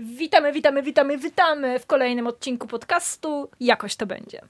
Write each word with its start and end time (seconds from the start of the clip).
Witamy, 0.00 0.52
witamy, 0.52 0.82
witamy, 0.82 1.18
witamy 1.18 1.78
w 1.78 1.86
kolejnym 1.86 2.26
odcinku 2.26 2.66
podcastu 2.66 3.50
Jakoś 3.60 3.96
to 3.96 4.06
będzie. 4.06 4.40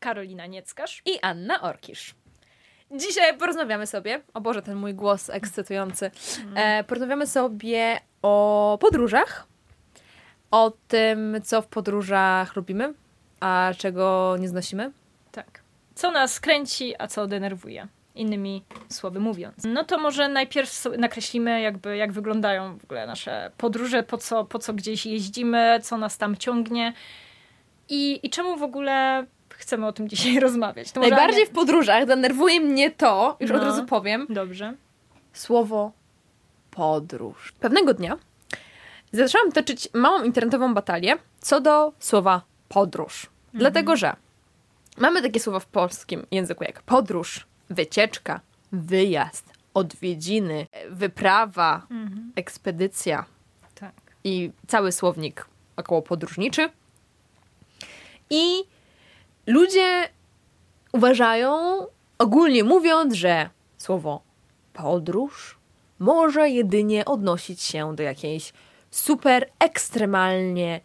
Karolina 0.00 0.46
Nieckarz 0.46 1.02
i 1.06 1.20
Anna 1.20 1.60
Orkisz. 1.60 2.14
Dzisiaj 2.90 3.38
porozmawiamy 3.38 3.86
sobie, 3.86 4.20
o 4.34 4.40
Boże, 4.40 4.62
ten 4.62 4.76
mój 4.76 4.94
głos 4.94 5.30
ekscytujący. 5.30 6.10
E, 6.54 6.84
porozmawiamy 6.84 7.26
sobie 7.26 8.00
o 8.22 8.78
podróżach, 8.80 9.46
o 10.50 10.72
tym, 10.88 11.40
co 11.44 11.62
w 11.62 11.66
podróżach 11.66 12.56
lubimy, 12.56 12.94
a 13.40 13.72
czego 13.78 14.36
nie 14.40 14.48
znosimy. 14.48 14.92
Tak. 15.32 15.62
Co 15.94 16.10
nas 16.10 16.40
kręci, 16.40 16.94
a 16.98 17.06
co 17.06 17.26
denerwuje. 17.26 17.88
Innymi 18.18 18.64
słowy 18.88 19.20
mówiąc. 19.20 19.56
No 19.64 19.84
to 19.84 19.98
może 19.98 20.28
najpierw 20.28 20.84
nakreślimy, 20.98 21.60
jakby, 21.60 21.96
jak 21.96 22.12
wyglądają 22.12 22.78
w 22.78 22.84
ogóle 22.84 23.06
nasze 23.06 23.50
podróże, 23.56 24.02
po 24.02 24.18
co, 24.18 24.44
po 24.44 24.58
co 24.58 24.74
gdzieś 24.74 25.06
jeździmy, 25.06 25.80
co 25.82 25.98
nas 25.98 26.18
tam 26.18 26.36
ciągnie 26.36 26.92
i, 27.88 28.20
i 28.22 28.30
czemu 28.30 28.56
w 28.56 28.62
ogóle 28.62 29.26
chcemy 29.48 29.86
o 29.86 29.92
tym 29.92 30.08
dzisiaj 30.12 30.40
rozmawiać. 30.40 30.92
To 30.92 31.00
Najbardziej 31.00 31.46
w 31.46 31.50
podróżach 31.50 32.06
denerwuje 32.06 32.60
mnie 32.60 32.90
to, 32.90 33.36
już 33.40 33.50
no, 33.50 33.56
od 33.56 33.62
razu 33.62 33.86
powiem. 33.86 34.26
Dobrze. 34.30 34.74
Słowo 35.32 35.92
podróż. 36.70 37.52
Pewnego 37.60 37.94
dnia 37.94 38.18
zaczęłam 39.12 39.52
toczyć 39.52 39.88
małą 39.94 40.24
internetową 40.24 40.74
batalię 40.74 41.16
co 41.40 41.60
do 41.60 41.92
słowa 41.98 42.42
podróż. 42.68 43.24
Mhm. 43.24 43.58
Dlatego, 43.58 43.96
że 43.96 44.16
mamy 44.98 45.22
takie 45.22 45.40
słowa 45.40 45.60
w 45.60 45.66
polskim 45.66 46.26
języku 46.30 46.64
jak 46.64 46.82
podróż, 46.82 47.46
wycieczka, 47.70 48.40
wyjazd, 48.72 49.52
odwiedziny, 49.74 50.66
wyprawa, 50.90 51.86
mhm. 51.90 52.32
ekspedycja. 52.36 53.24
Tak. 53.74 53.92
I 54.24 54.50
cały 54.66 54.92
słownik 54.92 55.46
około 55.76 56.02
podróżniczy. 56.02 56.68
I 58.30 58.64
ludzie 59.46 60.08
uważają, 60.92 61.86
ogólnie 62.18 62.64
mówiąc, 62.64 63.14
że 63.14 63.50
słowo 63.78 64.22
podróż 64.72 65.58
może 65.98 66.50
jedynie 66.50 67.04
odnosić 67.04 67.62
się 67.62 67.96
do 67.96 68.02
jakiejś 68.02 68.52
super 68.90 69.50
ekstremalnie 69.58 70.80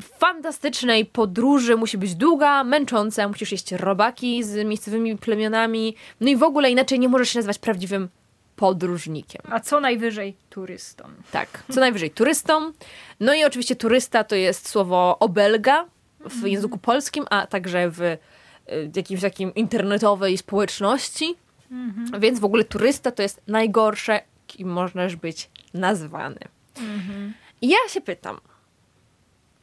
fantastycznej 0.00 1.06
podróży, 1.06 1.76
musi 1.76 1.98
być 1.98 2.14
długa, 2.14 2.64
męcząca, 2.64 3.28
musisz 3.28 3.52
jeść 3.52 3.72
robaki 3.72 4.44
z 4.44 4.66
miejscowymi 4.66 5.18
plemionami, 5.18 5.96
no 6.20 6.28
i 6.28 6.36
w 6.36 6.42
ogóle 6.42 6.70
inaczej 6.70 6.98
nie 6.98 7.08
możesz 7.08 7.28
się 7.30 7.38
nazywać 7.38 7.58
prawdziwym 7.58 8.08
podróżnikiem. 8.56 9.42
A 9.50 9.60
co 9.60 9.80
najwyżej 9.80 10.36
turystą. 10.50 11.04
Tak, 11.32 11.62
co 11.72 11.80
najwyżej 11.80 12.10
turystą. 12.10 12.72
No 13.20 13.34
i 13.34 13.44
oczywiście 13.44 13.76
turysta 13.76 14.24
to 14.24 14.34
jest 14.34 14.68
słowo 14.68 15.18
obelga 15.18 15.84
w 16.20 16.24
mhm. 16.24 16.48
języku 16.48 16.78
polskim, 16.78 17.24
a 17.30 17.46
także 17.46 17.90
w 17.90 18.00
y, 18.00 18.18
jakimś 18.96 19.20
takim 19.20 19.54
internetowej 19.54 20.38
społeczności. 20.38 21.36
Mhm. 21.70 22.20
Więc 22.20 22.40
w 22.40 22.44
ogóle 22.44 22.64
turysta 22.64 23.10
to 23.10 23.22
jest 23.22 23.40
najgorsze, 23.46 24.20
kim 24.46 24.68
możesz 24.68 25.16
być 25.16 25.50
nazwany. 25.74 26.40
Mhm. 26.78 27.34
I 27.60 27.68
ja 27.68 27.78
się 27.88 28.00
pytam, 28.00 28.40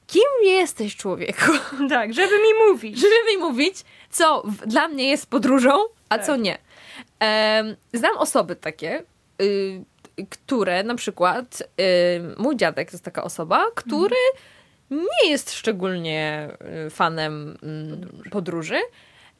kim 0.07 0.31
jesteś 0.43 0.95
człowieku? 0.95 1.51
Tak, 1.89 2.13
żeby 2.13 2.33
mi 2.33 2.67
mówić. 2.67 2.97
Żeby 2.99 3.15
mi 3.31 3.37
mówić, 3.37 3.75
co 4.09 4.43
dla 4.65 4.87
mnie 4.87 5.09
jest 5.09 5.29
podróżą, 5.29 5.71
a 6.09 6.17
tak. 6.17 6.25
co 6.25 6.35
nie. 6.35 6.57
Um, 7.21 7.75
znam 7.93 8.17
osoby 8.17 8.55
takie, 8.55 9.03
y, 9.41 9.85
które 10.29 10.83
na 10.83 10.95
przykład, 10.95 11.61
y, 11.61 12.41
mój 12.41 12.55
dziadek 12.55 12.89
to 12.91 12.95
jest 12.95 13.05
taka 13.05 13.23
osoba, 13.23 13.65
który 13.75 14.15
mhm. 14.91 15.07
nie 15.23 15.29
jest 15.29 15.53
szczególnie 15.53 16.49
y, 16.87 16.89
fanem 16.89 17.57
mm, 17.63 17.99
podróży. 17.99 18.29
podróży, 18.29 18.79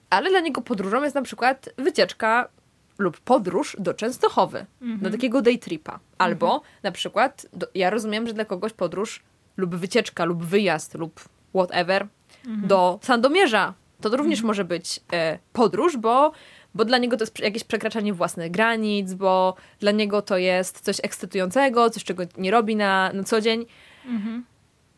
ale 0.10 0.30
dla 0.30 0.40
niego 0.40 0.62
podróżą 0.62 1.04
jest 1.04 1.16
na 1.16 1.22
przykład 1.22 1.70
wycieczka 1.78 2.50
lub 2.98 3.20
podróż 3.20 3.76
do 3.80 3.94
Częstochowy, 3.94 4.66
mhm. 4.82 5.00
do 5.00 5.10
takiego 5.10 5.42
day 5.42 5.58
tripa. 5.58 6.00
Albo 6.18 6.56
mhm. 6.56 6.74
na 6.84 6.92
przykład, 6.92 7.48
do, 7.54 7.68
ja 7.76 7.90
rozumiem, 7.90 8.28
że 8.28 8.34
dla 8.34 8.46
kogoś 8.46 8.74
podróż 8.74 9.24
lub 9.58 9.76
wycieczka, 9.76 10.26
lub 10.26 10.44
wyjazd, 10.44 10.96
lub 10.96 11.22
whatever 11.56 12.08
mhm. 12.46 12.68
do 12.68 13.00
Sandomierza. 13.02 13.74
To 14.02 14.10
również 14.10 14.40
mhm. 14.40 14.48
może 14.48 14.66
być 14.66 15.00
e, 15.14 15.40
podróż, 15.54 15.98
bo, 15.98 16.32
bo 16.74 16.86
dla 16.86 16.98
niego 16.98 17.18
to 17.18 17.24
jest 17.24 17.40
jakieś 17.40 17.64
przekraczanie 17.64 18.14
własnych 18.14 18.52
granic, 18.52 19.14
bo 19.14 19.56
dla 19.80 19.92
niego 19.92 20.22
to 20.22 20.38
jest 20.38 20.82
coś 20.82 20.98
ekscytującego, 21.04 21.90
coś, 21.90 22.04
czego 22.04 22.24
nie 22.38 22.52
robi 22.52 22.76
na, 22.76 23.14
na 23.14 23.24
co 23.24 23.42
dzień. 23.42 23.66
Mhm. 24.06 24.46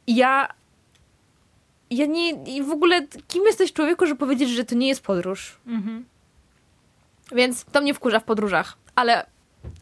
I 0.08 0.16
ja 0.16 0.48
ja 1.90 2.06
nie, 2.06 2.30
i 2.30 2.64
w 2.64 2.72
ogóle 2.72 3.08
kim 3.28 3.44
jesteś 3.46 3.74
człowieku, 3.74 4.06
żeby 4.06 4.20
powiedzieć, 4.20 4.50
że 4.50 4.66
to 4.66 4.76
nie 4.76 4.88
jest 4.88 5.04
podróż? 5.04 5.58
Mhm. 5.68 6.06
Więc 7.32 7.66
to 7.66 7.82
mnie 7.82 7.94
wkurza 7.94 8.20
w 8.20 8.24
podróżach. 8.24 8.78
Ale 8.96 9.26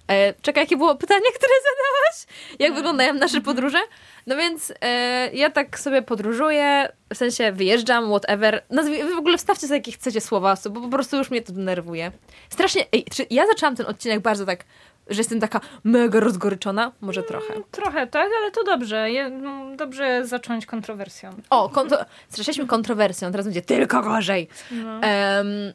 e, 0.08 0.34
czekaj, 0.42 0.64
jakie 0.64 0.78
było 0.78 0.96
pytanie, 0.96 1.32
które 1.38 1.54
zadałaś? 1.64 2.48
Jak 2.60 2.72
e. 2.72 2.76
wyglądają 2.76 3.14
nasze 3.14 3.42
podróże? 3.42 3.80
No 4.28 4.38
więc 4.38 4.74
e, 4.82 5.30
ja 5.34 5.50
tak 5.50 5.80
sobie 5.80 6.02
podróżuję, 6.02 6.92
w 7.14 7.18
sensie 7.18 7.52
wyjeżdżam, 7.52 8.10
whatever. 8.10 8.64
Nazwij, 8.70 9.04
wy 9.04 9.16
w 9.16 9.18
ogóle 9.18 9.38
wstawcie 9.38 9.68
sobie 9.68 9.78
jakie 9.78 9.92
chcecie 9.92 10.22
słowa, 10.22 10.56
bo 10.70 10.82
po 10.82 10.90
prostu 10.90 11.18
już 11.18 11.32
mnie 11.32 11.42
to 11.42 11.54
denerwuje. 11.54 12.12
Strasznie, 12.50 12.86
ej, 12.94 13.06
czy 13.12 13.26
ja 13.30 13.48
zaczęłam 13.48 13.76
ten 13.76 13.86
odcinek 13.86 14.20
bardzo 14.20 14.46
tak, 14.46 14.66
że 15.10 15.18
jestem 15.18 15.40
taka 15.40 15.60
mega 15.84 16.20
rozgoryczona? 16.20 16.92
Może 17.02 17.22
mm, 17.22 17.28
trochę. 17.28 17.54
trochę, 17.72 18.08
tak, 18.08 18.30
ale 18.42 18.52
to 18.52 18.64
dobrze. 18.64 19.12
Je, 19.12 19.30
no, 19.30 19.76
dobrze 19.76 20.26
zacząć 20.26 20.66
kontrowersją. 20.66 21.30
O, 21.50 21.70
kontro 21.70 21.98
zaczęliśmy 22.30 22.68
kontrowersją, 22.68 23.32
teraz 23.32 23.46
będzie 23.46 23.62
tylko 23.62 24.02
gorzej. 24.02 24.48
No. 24.72 24.92
Um, 24.92 25.74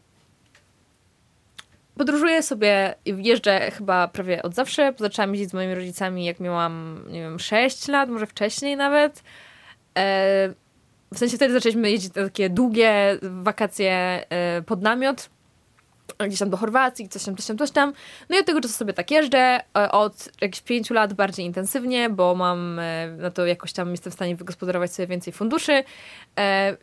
podróżuję 1.97 2.42
sobie, 2.42 2.94
jeżdżę 3.04 3.70
chyba 3.70 4.08
prawie 4.08 4.42
od 4.42 4.54
zawsze. 4.54 4.94
Zaczęłam 4.98 5.30
jeździć 5.34 5.50
z 5.50 5.54
moimi 5.54 5.75
rodzicami, 5.75 6.25
jak 6.25 6.41
miałam, 6.41 7.04
nie 7.08 7.20
wiem, 7.20 7.38
6 7.38 7.88
lat, 7.88 8.08
może 8.08 8.26
wcześniej 8.26 8.76
nawet. 8.76 9.22
E, 9.98 10.54
w 11.14 11.19
sensie 11.19 11.36
wtedy 11.36 11.54
zaczęliśmy 11.54 11.91
jeździć 11.91 12.14
na 12.14 12.25
takie 12.25 12.50
długie 12.50 13.19
wakacje 13.22 14.25
e, 14.31 14.62
pod 14.62 14.82
namiot. 14.82 15.31
Gdzieś 16.26 16.38
tam 16.38 16.50
do 16.50 16.56
Chorwacji, 16.56 17.08
coś 17.08 17.25
tam, 17.25 17.36
coś 17.36 17.47
tam, 17.47 17.58
coś 17.58 17.70
tam. 17.70 17.92
No 18.28 18.36
i 18.36 18.41
od 18.41 18.47
tego 18.47 18.60
czasu 18.60 18.75
sobie 18.75 18.92
tak 18.92 19.10
jeżdżę. 19.10 19.60
E, 19.78 19.91
od 19.91 20.28
jakichś 20.41 20.62
pięciu 20.62 20.94
lat 20.94 21.12
bardziej 21.14 21.47
intensywnie, 21.47 22.10
bo 22.10 22.34
mam 22.34 22.81
na 23.19 23.31
to 23.31 23.47
jakoś 23.47 23.72
tam 23.72 23.91
jestem 23.91 24.10
w 24.10 24.14
stanie 24.14 24.36
wygospodarować 24.36 24.92
sobie 24.92 25.06
więcej 25.06 25.32
funduszy. 25.32 25.84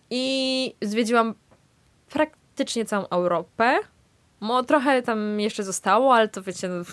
I 0.10 0.76
zwiedziłam 0.82 1.36
praktycznie 2.10 2.86
całą 2.86 3.08
Europę 3.08 3.80
Mo, 4.40 4.64
trochę 4.64 5.02
tam 5.02 5.40
jeszcze 5.40 5.64
zostało, 5.64 6.16
ale 6.16 6.28
to 6.28 6.42
wiecie, 6.42 6.68
no, 6.68 6.84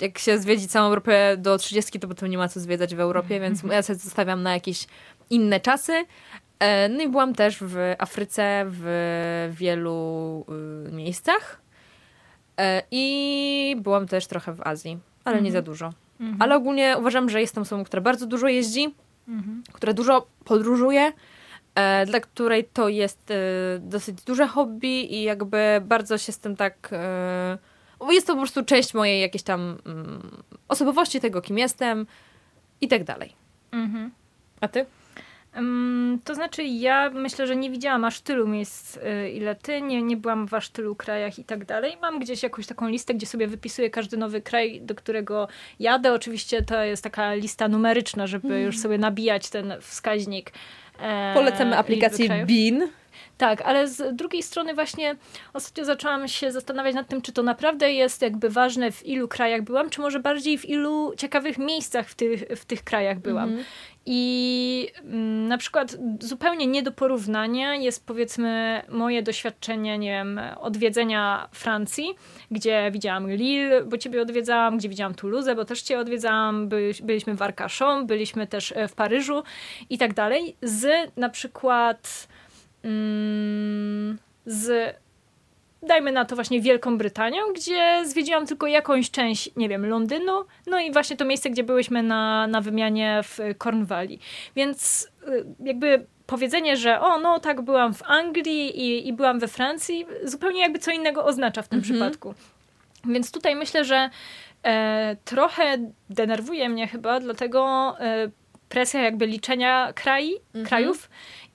jak 0.00 0.18
się 0.18 0.38
zwiedzi 0.38 0.68
całą 0.68 0.88
Europę 0.88 1.36
do 1.36 1.58
30, 1.58 2.00
to 2.00 2.08
potem 2.08 2.30
nie 2.30 2.38
ma 2.38 2.48
co 2.48 2.60
zwiedzać 2.60 2.94
w 2.94 3.00
Europie, 3.00 3.34
mhm. 3.34 3.42
więc 3.42 3.72
ja 3.72 3.82
sobie 3.82 3.98
zostawiam 3.98 4.42
na 4.42 4.52
jakieś 4.54 4.86
inne 5.30 5.60
czasy. 5.60 6.04
E, 6.58 6.88
no 6.88 7.02
i 7.02 7.08
byłam 7.08 7.34
też 7.34 7.58
w 7.60 7.94
Afryce, 7.98 8.64
w 8.66 9.50
wielu 9.52 10.44
y, 10.88 10.92
miejscach. 10.92 11.60
E, 12.58 12.82
I 12.90 13.76
byłam 13.80 14.06
też 14.06 14.26
trochę 14.26 14.52
w 14.52 14.60
Azji, 14.66 14.98
ale 15.24 15.34
mhm. 15.36 15.44
nie 15.44 15.52
za 15.52 15.62
dużo. 15.62 15.92
Mhm. 16.20 16.42
Ale 16.42 16.56
ogólnie 16.56 16.96
uważam, 16.98 17.30
że 17.30 17.40
jestem 17.40 17.62
osobą, 17.62 17.84
która 17.84 18.02
bardzo 18.02 18.26
dużo 18.26 18.48
jeździ, 18.48 18.94
mhm. 19.28 19.62
która 19.72 19.92
dużo 19.92 20.26
podróżuje 20.44 21.12
dla 22.06 22.20
której 22.20 22.64
to 22.64 22.88
jest 22.88 23.30
e, 23.30 23.34
dosyć 23.78 24.22
duże 24.22 24.46
hobby 24.46 25.14
i 25.14 25.22
jakby 25.22 25.80
bardzo 25.82 26.18
się 26.18 26.32
z 26.32 26.38
tym 26.38 26.56
tak. 26.56 26.88
E, 26.92 27.58
jest 28.10 28.26
to 28.26 28.32
po 28.32 28.40
prostu 28.40 28.64
część 28.64 28.94
mojej 28.94 29.20
jakiejś 29.20 29.42
tam 29.42 29.78
mm, 29.86 30.42
osobowości, 30.68 31.20
tego 31.20 31.42
kim 31.42 31.58
jestem 31.58 32.06
i 32.80 32.88
tak 32.88 33.04
dalej. 33.04 33.32
Mhm. 33.72 34.10
A 34.60 34.68
ty? 34.68 34.86
Um, 35.56 36.18
to 36.24 36.34
znaczy, 36.34 36.64
ja 36.64 37.10
myślę, 37.10 37.46
że 37.46 37.56
nie 37.56 37.70
widziałam 37.70 38.04
aż 38.04 38.20
tylu 38.20 38.48
miejsc, 38.48 38.98
ile 39.34 39.54
ty, 39.54 39.82
nie, 39.82 40.02
nie 40.02 40.16
byłam 40.16 40.48
w 40.48 40.54
aż 40.54 40.68
tylu 40.70 40.94
krajach 40.96 41.38
i 41.38 41.44
tak 41.44 41.64
dalej. 41.64 41.96
Mam 42.02 42.18
gdzieś 42.18 42.42
jakąś 42.42 42.66
taką 42.66 42.88
listę, 42.88 43.14
gdzie 43.14 43.26
sobie 43.26 43.46
wypisuję 43.46 43.90
każdy 43.90 44.16
nowy 44.16 44.42
kraj, 44.42 44.80
do 44.80 44.94
którego 44.94 45.48
jadę. 45.80 46.12
Oczywiście 46.12 46.62
to 46.62 46.82
jest 46.82 47.04
taka 47.04 47.34
lista 47.34 47.68
numeryczna, 47.68 48.26
żeby 48.26 48.48
mm. 48.48 48.62
już 48.62 48.78
sobie 48.78 48.98
nabijać 48.98 49.50
ten 49.50 49.74
wskaźnik 49.80 50.52
E, 50.52 50.87
Polecamy 51.34 51.76
aplikację 51.76 52.28
Bean. 52.28 52.88
Tak, 53.38 53.62
ale 53.62 53.88
z 53.88 54.16
drugiej 54.16 54.42
strony 54.42 54.74
właśnie 54.74 55.16
ostatnio 55.52 55.84
zaczęłam 55.84 56.28
się 56.28 56.52
zastanawiać 56.52 56.94
nad 56.94 57.08
tym, 57.08 57.22
czy 57.22 57.32
to 57.32 57.42
naprawdę 57.42 57.92
jest 57.92 58.22
jakby 58.22 58.50
ważne 58.50 58.92
w 58.92 59.06
ilu 59.06 59.28
krajach 59.28 59.62
byłam, 59.62 59.90
czy 59.90 60.00
może 60.00 60.20
bardziej 60.20 60.58
w 60.58 60.68
ilu 60.68 61.12
ciekawych 61.16 61.58
miejscach 61.58 62.08
w 62.08 62.14
tych, 62.14 62.40
w 62.56 62.64
tych 62.64 62.84
krajach 62.84 63.18
byłam. 63.18 63.48
Mhm. 63.48 63.64
I 64.10 64.92
mm, 65.04 65.48
na 65.48 65.58
przykład 65.58 65.96
zupełnie 66.20 66.66
nie 66.66 66.82
do 66.82 66.92
porównania 66.92 67.74
jest 67.74 68.06
powiedzmy 68.06 68.82
moje 68.88 69.22
doświadczenie, 69.22 69.98
nie 69.98 70.10
wiem, 70.10 70.40
odwiedzenia 70.60 71.48
Francji, 71.52 72.14
gdzie 72.50 72.90
widziałam 72.92 73.30
Lille, 73.30 73.84
bo 73.84 73.98
ciebie 73.98 74.22
odwiedzałam, 74.22 74.78
gdzie 74.78 74.88
widziałam 74.88 75.14
Toulouse, 75.14 75.54
bo 75.56 75.64
też 75.64 75.82
cię 75.82 75.98
odwiedzałam, 75.98 76.68
byliśmy 77.02 77.34
w 77.34 77.42
Arcachon, 77.42 78.06
byliśmy 78.06 78.46
też 78.46 78.72
e, 78.76 78.88
w 78.88 78.94
Paryżu 78.94 79.42
i 79.90 79.98
tak 79.98 80.14
dalej, 80.14 80.56
z 80.62 81.10
na 81.16 81.28
przykład 81.28 82.28
mm, 82.84 84.18
z 84.46 84.96
dajmy 85.82 86.12
na 86.12 86.24
to 86.24 86.34
właśnie 86.34 86.60
Wielką 86.60 86.98
Brytanią, 86.98 87.42
gdzie 87.54 88.02
zwiedziłam 88.06 88.46
tylko 88.46 88.66
jakąś 88.66 89.10
część, 89.10 89.50
nie 89.56 89.68
wiem, 89.68 89.86
Londynu, 89.86 90.44
no 90.66 90.80
i 90.80 90.92
właśnie 90.92 91.16
to 91.16 91.24
miejsce, 91.24 91.50
gdzie 91.50 91.62
byłyśmy 91.62 92.02
na, 92.02 92.46
na 92.46 92.60
wymianie 92.60 93.20
w 93.24 93.38
Cornwalli. 93.58 94.18
Więc 94.56 95.08
y, 95.28 95.44
jakby 95.60 96.06
powiedzenie, 96.26 96.76
że 96.76 97.00
o, 97.00 97.18
no 97.18 97.40
tak, 97.40 97.62
byłam 97.62 97.94
w 97.94 98.02
Anglii 98.02 98.80
i, 98.80 99.08
i 99.08 99.12
byłam 99.12 99.38
we 99.38 99.48
Francji, 99.48 100.06
zupełnie 100.24 100.60
jakby 100.60 100.78
co 100.78 100.90
innego 100.90 101.24
oznacza 101.24 101.62
w 101.62 101.68
tym 101.68 101.78
mhm. 101.78 101.94
przypadku. 101.94 102.34
Więc 103.04 103.32
tutaj 103.32 103.56
myślę, 103.56 103.84
że 103.84 104.10
e, 104.62 105.16
trochę 105.24 105.78
denerwuje 106.10 106.68
mnie 106.68 106.86
chyba, 106.86 107.20
dlatego 107.20 107.94
e, 108.00 108.30
presja 108.68 109.02
jakby 109.02 109.26
liczenia 109.26 109.92
krai, 109.92 110.34
mhm. 110.36 110.66
krajów 110.66 111.10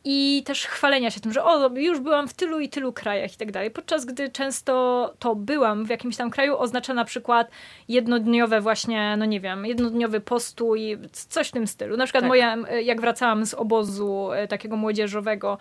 i 0.05 0.43
też 0.45 0.65
chwalenia 0.65 1.11
się 1.11 1.19
tym, 1.19 1.33
że 1.33 1.43
o, 1.43 1.69
już 1.75 1.99
byłam 1.99 2.27
w 2.27 2.33
tylu 2.33 2.59
i 2.59 2.69
tylu 2.69 2.93
krajach 2.93 3.33
i 3.33 3.37
tak 3.37 3.51
dalej. 3.51 3.71
Podczas 3.71 4.05
gdy 4.05 4.29
często 4.29 5.13
to 5.19 5.35
byłam 5.35 5.85
w 5.85 5.89
jakimś 5.89 6.17
tam 6.17 6.29
kraju 6.29 6.57
oznacza 6.57 6.93
na 6.93 7.05
przykład 7.05 7.51
jednodniowe 7.87 8.61
właśnie, 8.61 9.15
no 9.17 9.25
nie 9.25 9.39
wiem, 9.39 9.65
jednodniowy 9.65 10.19
postój, 10.19 10.97
coś 11.11 11.47
w 11.47 11.51
tym 11.51 11.67
stylu. 11.67 11.97
Na 11.97 12.05
przykład 12.05 12.21
tak. 12.21 12.27
moja, 12.27 12.57
jak 12.83 13.01
wracałam 13.01 13.45
z 13.45 13.53
obozu 13.53 14.31
e, 14.31 14.47
takiego 14.47 14.75
młodzieżowego 14.75 15.57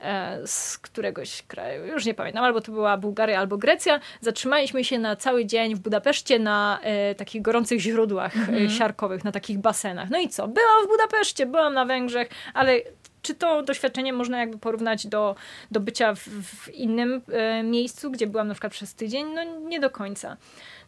e, 0.00 0.46
z 0.46 0.78
któregoś 0.78 1.42
kraju, 1.42 1.86
już 1.86 2.04
nie 2.04 2.14
pamiętam, 2.14 2.44
albo 2.44 2.60
to 2.60 2.72
była 2.72 2.96
Bułgaria, 2.96 3.38
albo 3.38 3.56
Grecja, 3.56 4.00
zatrzymaliśmy 4.20 4.84
się 4.84 4.98
na 4.98 5.16
cały 5.16 5.46
dzień 5.46 5.74
w 5.74 5.78
Budapeszcie 5.78 6.38
na 6.38 6.78
e, 6.82 7.14
takich 7.14 7.42
gorących 7.42 7.80
źródłach 7.80 8.36
mhm. 8.36 8.70
siarkowych, 8.70 9.24
na 9.24 9.32
takich 9.32 9.58
basenach. 9.58 10.10
No 10.10 10.18
i 10.18 10.28
co? 10.28 10.48
Byłam 10.48 10.84
w 10.84 10.88
Budapeszcie, 10.88 11.46
byłam 11.46 11.74
na 11.74 11.84
Węgrzech, 11.84 12.28
ale 12.54 12.80
czy 13.26 13.34
to 13.34 13.62
doświadczenie 13.62 14.12
można 14.12 14.38
jakby 14.38 14.58
porównać 14.58 15.06
do, 15.06 15.36
do 15.70 15.80
bycia 15.80 16.14
w, 16.14 16.28
w 16.28 16.74
innym 16.74 17.22
e, 17.32 17.62
miejscu, 17.62 18.10
gdzie 18.10 18.26
byłam 18.26 18.48
na 18.48 18.54
przykład 18.54 18.72
przez 18.72 18.94
tydzień? 18.94 19.26
No 19.34 19.44
nie 19.44 19.80
do 19.80 19.90
końca. 19.90 20.36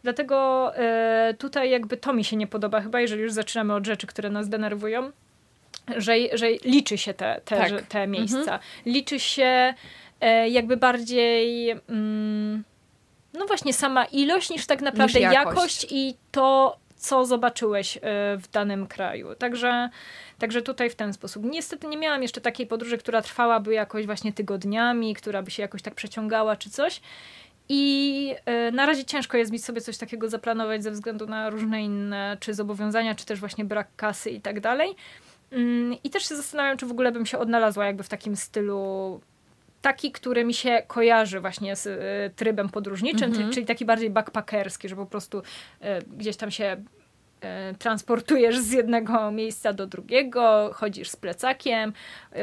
Dlatego 0.03 0.75
e, 0.75 1.33
tutaj 1.37 1.69
jakby 1.69 1.97
to 1.97 2.13
mi 2.13 2.23
się 2.23 2.35
nie 2.35 2.47
podoba, 2.47 2.81
chyba 2.81 3.01
jeżeli 3.01 3.21
już 3.21 3.33
zaczynamy 3.33 3.73
od 3.75 3.85
rzeczy, 3.85 4.07
które 4.07 4.29
nas 4.29 4.49
denerwują, 4.49 5.11
że, 5.97 6.13
że 6.33 6.51
liczy 6.51 6.97
się 6.97 7.13
te, 7.13 7.41
te, 7.45 7.57
tak. 7.57 7.81
te 7.81 8.07
miejsca. 8.07 8.39
Mhm. 8.39 8.61
Liczy 8.85 9.19
się 9.19 9.73
e, 10.21 10.49
jakby 10.49 10.77
bardziej... 10.77 11.71
Mm, 11.89 12.63
no 13.33 13.45
właśnie 13.45 13.73
sama 13.73 14.05
ilość 14.05 14.49
niż 14.49 14.65
tak 14.65 14.81
naprawdę 14.81 15.19
niż 15.19 15.33
jakość. 15.33 15.55
jakość 15.55 15.87
i 15.89 16.15
to, 16.31 16.77
co 16.99 17.25
zobaczyłeś 17.25 17.97
e, 17.97 18.01
w 18.37 18.51
danym 18.51 18.87
kraju. 18.87 19.35
Także 19.35 19.89
Także 20.39 20.61
tutaj 20.61 20.89
w 20.89 20.95
ten 20.95 21.13
sposób. 21.13 21.43
Niestety 21.43 21.87
nie 21.87 21.97
miałam 21.97 22.21
jeszcze 22.21 22.41
takiej 22.41 22.67
podróży, 22.67 22.97
która 22.97 23.21
trwałaby 23.21 23.73
jakoś 23.73 24.05
właśnie 24.05 24.33
tygodniami, 24.33 25.13
która 25.15 25.41
by 25.41 25.51
się 25.51 25.61
jakoś 25.61 25.81
tak 25.81 25.95
przeciągała 25.95 26.55
czy 26.55 26.69
coś. 26.69 27.01
I 27.69 28.35
e, 28.45 28.71
na 28.71 28.85
razie 28.85 29.05
ciężko 29.05 29.37
jest 29.37 29.51
mi 29.51 29.59
sobie 29.59 29.81
coś 29.81 29.97
takiego 29.97 30.29
zaplanować 30.29 30.83
ze 30.83 30.91
względu 30.91 31.27
na 31.27 31.49
różne 31.49 31.83
inne, 31.83 32.37
czy 32.39 32.53
zobowiązania, 32.53 33.15
czy 33.15 33.25
też 33.25 33.39
właśnie 33.39 33.65
brak 33.65 33.87
kasy 33.95 34.29
i 34.29 34.41
tak 34.41 34.59
dalej. 34.59 34.95
Mm, 35.51 35.97
I 36.03 36.09
też 36.09 36.29
się 36.29 36.35
zastanawiam, 36.35 36.77
czy 36.77 36.85
w 36.85 36.91
ogóle 36.91 37.11
bym 37.11 37.25
się 37.25 37.37
odnalazła 37.37 37.85
jakby 37.85 38.03
w 38.03 38.09
takim 38.09 38.35
stylu 38.35 39.21
taki, 39.81 40.11
który 40.11 40.45
mi 40.45 40.53
się 40.53 40.83
kojarzy 40.87 41.39
właśnie 41.39 41.75
z 41.75 41.85
y, 41.85 42.35
trybem 42.35 42.69
podróżniczym, 42.69 43.33
mm 43.33 43.49
-hmm. 43.49 43.53
czyli 43.53 43.65
taki 43.65 43.85
bardziej 43.85 44.09
backpackerski, 44.09 44.89
że 44.89 44.95
po 44.95 45.05
prostu 45.05 45.37
y, 45.37 45.43
gdzieś 46.17 46.37
tam 46.37 46.51
się 46.51 46.83
E, 47.41 47.73
transportujesz 47.73 48.59
z 48.59 48.71
jednego 48.71 49.31
miejsca 49.31 49.73
do 49.73 49.87
drugiego, 49.87 50.71
chodzisz 50.73 51.09
z 51.09 51.15
plecakiem, 51.15 51.93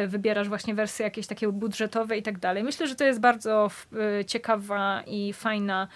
wybierasz 0.07 0.49
właśnie 0.49 0.75
wersje 0.75 1.05
jakieś 1.05 1.27
takie 1.27 1.49
budżetowe 1.49 2.19
i 2.19 2.23
tak 2.23 2.39
dalej. 2.39 2.63
Myślę, 2.63 2.87
że 2.87 2.95
to 2.95 3.05
jest 3.05 3.21
bardzo 3.21 3.71
ciekawa 4.27 5.03
i 5.07 5.33
fajna 5.33 5.89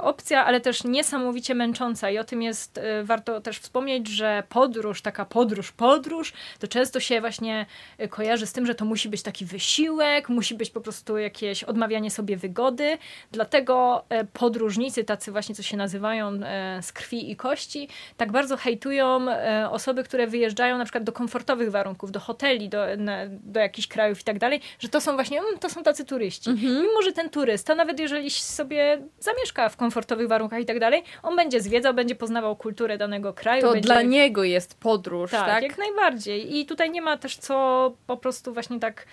opcja, 0.00 0.44
ale 0.44 0.60
też 0.60 0.84
niesamowicie 0.84 1.54
męcząca 1.54 2.10
i 2.10 2.18
o 2.18 2.24
tym 2.24 2.42
jest 2.42 2.78
e, 2.78 3.04
warto 3.04 3.40
też 3.40 3.58
wspomnieć, 3.58 4.08
że 4.08 4.42
podróż, 4.48 5.02
taka 5.02 5.24
podróż, 5.24 5.72
podróż, 5.72 6.32
to 6.58 6.68
często 6.68 7.00
się 7.00 7.20
właśnie 7.20 7.66
e, 7.98 8.08
kojarzy 8.08 8.46
z 8.46 8.52
tym, 8.52 8.66
że 8.66 8.74
to 8.74 8.84
musi 8.84 9.08
być 9.08 9.22
taki 9.22 9.44
wysiłek, 9.44 10.28
musi 10.28 10.54
być 10.54 10.70
po 10.70 10.80
prostu 10.80 11.18
jakieś 11.18 11.64
odmawianie 11.64 12.10
sobie 12.10 12.36
wygody, 12.36 12.98
dlatego 13.32 14.04
podróżnicy, 14.32 15.04
tacy 15.04 15.32
właśnie, 15.32 15.54
co 15.54 15.62
się 15.62 15.76
nazywają 15.76 16.40
z 16.82 16.92
krwi 16.92 17.30
i 17.30 17.36
kości, 17.36 17.88
tak 18.16 18.32
bardzo 18.32 18.56
hejtują 18.56 19.26
osoby, 19.70 20.04
które 20.04 20.26
wyjeżdżają 20.26 20.78
na 20.78 20.84
przykład 20.84 21.04
do 21.04 21.12
komfortowych 21.12 21.70
warunków, 21.70 22.10
do 22.12 22.20
hoteli, 22.20 22.68
do, 22.68 22.86
do 23.30 23.60
jakichś 23.60 23.88
krajów 23.88 24.20
i 24.20 24.24
tak 24.24 24.38
dalej, 24.38 24.60
że 24.78 24.88
to 24.88 25.00
są 25.00 25.14
właśnie, 25.14 25.40
mm, 25.40 25.58
to 25.58 25.70
są 25.70 25.82
tacy 25.82 26.04
turyści. 26.04 26.50
Mhm. 26.50 26.82
Mimo, 26.82 27.02
że 27.02 27.12
ten 27.12 27.30
turysta, 27.30 27.74
nawet 27.74 28.00
jeżeli 28.00 28.30
sobie 28.30 29.02
zamieszka 29.18 29.69
w 29.70 29.76
komfortowych 29.76 30.28
warunkach 30.28 30.60
i 30.60 30.66
tak 30.66 30.78
dalej, 30.78 31.02
on 31.22 31.36
będzie 31.36 31.60
zwiedzał, 31.60 31.94
będzie 31.94 32.14
poznawał 32.14 32.56
kulturę 32.56 32.98
danego 32.98 33.32
kraju. 33.32 33.62
To 33.62 33.72
będzie... 33.72 33.86
dla 33.86 34.02
niego 34.02 34.44
jest 34.44 34.74
podróż, 34.74 35.30
tak, 35.30 35.46
tak? 35.46 35.62
jak 35.62 35.78
najbardziej. 35.78 36.58
I 36.58 36.66
tutaj 36.66 36.90
nie 36.90 37.02
ma 37.02 37.16
też 37.16 37.36
co 37.36 37.92
po 38.06 38.16
prostu 38.16 38.54
właśnie 38.54 38.80
tak 38.80 39.06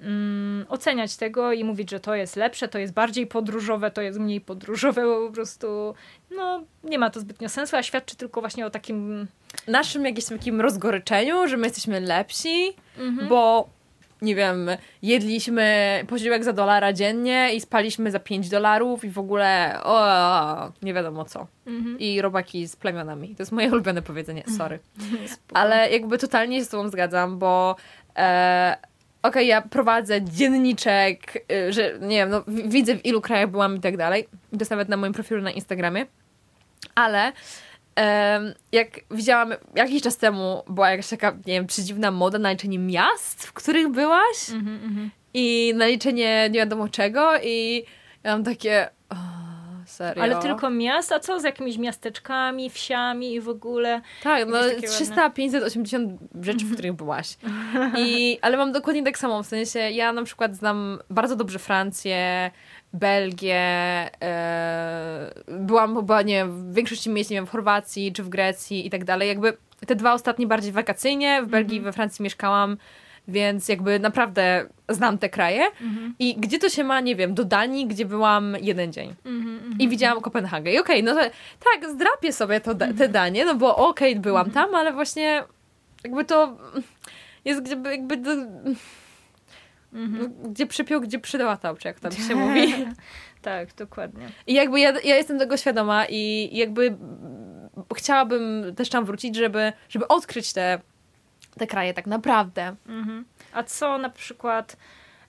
mm, 0.00 0.66
oceniać 0.68 1.16
tego 1.16 1.52
i 1.52 1.64
mówić, 1.64 1.90
że 1.90 2.00
to 2.00 2.14
jest 2.14 2.36
lepsze, 2.36 2.68
to 2.68 2.78
jest 2.78 2.92
bardziej 2.92 3.26
podróżowe, 3.26 3.90
to 3.90 4.02
jest 4.02 4.18
mniej 4.18 4.40
podróżowe, 4.40 5.04
bo 5.04 5.26
po 5.26 5.32
prostu 5.32 5.94
no, 6.30 6.64
nie 6.84 6.98
ma 6.98 7.10
to 7.10 7.20
zbytnio 7.20 7.48
sensu, 7.48 7.76
a 7.76 7.82
świadczy 7.82 8.16
tylko 8.16 8.40
właśnie 8.40 8.66
o 8.66 8.70
takim... 8.70 9.26
Naszym 9.68 10.04
jakimś 10.04 10.24
takim 10.24 10.60
rozgoryczeniu, 10.60 11.48
że 11.48 11.56
my 11.56 11.66
jesteśmy 11.66 12.00
lepsi, 12.00 12.72
mhm. 12.98 13.28
bo 13.28 13.68
nie 14.22 14.34
wiem, 14.34 14.70
jedliśmy 15.02 16.00
posiłek 16.08 16.44
za 16.44 16.52
dolara 16.52 16.92
dziennie 16.92 17.54
i 17.54 17.60
spaliśmy 17.60 18.10
za 18.10 18.18
5 18.18 18.48
dolarów 18.48 19.04
i 19.04 19.10
w 19.10 19.18
ogóle 19.18 19.80
o, 19.84 20.72
nie 20.82 20.94
wiadomo 20.94 21.24
co. 21.24 21.46
Mhm. 21.66 21.98
I 21.98 22.20
robaki 22.20 22.68
z 22.68 22.76
plemionami. 22.76 23.36
To 23.36 23.42
jest 23.42 23.52
moje 23.52 23.68
ulubione 23.72 24.02
powiedzenie, 24.02 24.44
sorry. 24.56 24.78
Ale 25.54 25.90
jakby 25.90 26.18
totalnie 26.18 26.58
się 26.58 26.64
z 26.64 26.68
tobą 26.68 26.88
zgadzam, 26.88 27.38
bo 27.38 27.76
e, 28.16 28.76
okej, 29.22 29.30
okay, 29.30 29.44
ja 29.44 29.62
prowadzę 29.62 30.22
dzienniczek, 30.22 31.44
y, 31.52 31.72
że 31.72 31.98
nie 32.00 32.16
wiem, 32.16 32.30
no, 32.30 32.44
widzę 32.46 32.96
w 32.96 33.06
ilu 33.06 33.20
krajach 33.20 33.50
byłam 33.50 33.76
i 33.76 33.80
tak 33.80 33.96
dalej. 33.96 34.24
To 34.50 34.58
jest 34.60 34.70
nawet 34.70 34.88
na 34.88 34.96
moim 34.96 35.12
profilu 35.12 35.42
na 35.42 35.50
Instagramie. 35.50 36.06
Ale 36.94 37.32
jak 38.72 38.88
widziałam 39.10 39.52
jakiś 39.74 40.02
czas 40.02 40.16
temu, 40.16 40.62
była 40.68 40.90
jakaś 40.90 41.08
taka, 41.08 41.30
nie 41.30 41.54
wiem, 41.54 41.66
przedziwna 41.66 42.10
moda 42.10 42.38
na 42.38 42.50
liczenie 42.50 42.78
miast, 42.78 43.46
w 43.46 43.52
których 43.52 43.88
byłaś 43.88 44.50
mm 44.50 44.78
-hmm. 44.78 45.08
i 45.34 45.72
na 45.76 45.86
liczenie 45.86 46.48
nie 46.50 46.58
wiadomo 46.58 46.88
czego 46.88 47.32
i 47.42 47.84
ja 48.24 48.32
mam 48.32 48.44
takie... 48.44 48.88
Oh, 49.10 49.84
serio? 49.86 50.22
Ale 50.22 50.36
tylko 50.36 50.70
miast? 50.70 51.12
A 51.12 51.20
co 51.20 51.40
z 51.40 51.44
jakimiś 51.44 51.78
miasteczkami, 51.78 52.70
wsiami 52.70 53.34
i 53.34 53.40
w 53.40 53.48
ogóle? 53.48 54.00
Tak, 54.22 54.48
no 54.48 54.58
300, 54.88 55.30
580 55.30 56.20
rzeczy, 56.40 56.64
w 56.64 56.72
których 56.72 56.92
byłaś. 56.92 57.36
I, 58.06 58.38
ale 58.42 58.56
mam 58.56 58.72
dokładnie 58.72 59.02
tak 59.02 59.18
samo, 59.18 59.42
w 59.42 59.46
sensie 59.46 59.78
ja 59.78 60.12
na 60.12 60.22
przykład 60.22 60.54
znam 60.54 60.98
bardzo 61.10 61.36
dobrze 61.36 61.58
Francję, 61.58 62.50
Belgię, 62.94 63.60
e, 64.22 65.34
byłam 65.46 65.96
chyba, 65.96 66.22
nie 66.22 66.34
wiem, 66.34 66.72
w 66.72 66.74
większości 66.74 67.10
miejsc, 67.10 67.30
nie 67.30 67.36
wiem, 67.36 67.46
w 67.46 67.50
Chorwacji 67.50 68.12
czy 68.12 68.22
w 68.22 68.28
Grecji 68.28 68.86
i 68.86 68.90
tak 68.90 69.04
dalej. 69.04 69.28
Jakby 69.28 69.56
te 69.86 69.94
dwa 69.94 70.12
ostatnie 70.12 70.46
bardziej 70.46 70.72
wakacyjnie, 70.72 71.42
w 71.42 71.46
Belgii 71.46 71.78
mm 71.78 71.82
-hmm. 71.82 71.86
we 71.86 71.92
Francji 71.92 72.22
mieszkałam, 72.22 72.76
więc 73.28 73.68
jakby 73.68 73.98
naprawdę 73.98 74.66
znam 74.88 75.18
te 75.18 75.28
kraje. 75.28 75.62
Mm 75.80 75.94
-hmm. 75.94 76.12
I 76.18 76.36
gdzie 76.36 76.58
to 76.58 76.68
się 76.68 76.84
ma, 76.84 77.00
nie 77.00 77.16
wiem, 77.16 77.34
do 77.34 77.44
Danii, 77.44 77.86
gdzie 77.86 78.04
byłam 78.04 78.56
jeden 78.60 78.92
dzień. 78.92 79.14
Mm 79.24 79.42
-hmm. 79.42 79.76
I 79.78 79.88
widziałam 79.88 80.20
Kopenhagę. 80.20 80.72
I 80.72 80.78
okej, 80.78 81.02
okay, 81.02 81.14
no 81.14 81.20
to, 81.20 81.30
tak, 81.64 81.90
zdrapię 81.90 82.32
sobie 82.32 82.60
to, 82.60 82.74
te 82.74 83.08
danie, 83.08 83.44
no 83.44 83.54
bo 83.54 83.76
okej, 83.76 84.12
okay, 84.12 84.22
byłam 84.22 84.50
tam, 84.50 84.74
ale 84.74 84.92
właśnie 84.92 85.44
jakby 86.04 86.24
to 86.24 86.56
jest 87.44 87.68
jakby, 87.68 87.90
jakby 87.90 88.16
Mhm. 89.94 90.52
Gdzie 90.52 90.66
przypiął, 90.66 91.00
gdzie 91.00 91.18
przydałatał, 91.18 91.76
czy 91.76 91.88
jak 91.88 92.00
tam 92.00 92.12
się 92.12 92.36
mówi. 92.46 92.74
tak, 93.42 93.74
dokładnie. 93.74 94.28
I 94.46 94.54
jakby 94.54 94.80
ja, 94.80 94.92
ja 95.04 95.16
jestem 95.16 95.38
tego 95.38 95.56
świadoma 95.56 96.06
i 96.08 96.50
jakby 96.56 96.96
chciałabym 97.96 98.74
też 98.76 98.88
tam 98.88 99.04
wrócić, 99.04 99.36
żeby, 99.36 99.72
żeby 99.88 100.08
odkryć 100.08 100.52
te, 100.52 100.80
te 101.58 101.66
kraje 101.66 101.94
tak 101.94 102.06
naprawdę. 102.06 102.76
Mhm. 102.86 103.24
A 103.52 103.62
co 103.62 103.98
na 103.98 104.10
przykład 104.10 104.76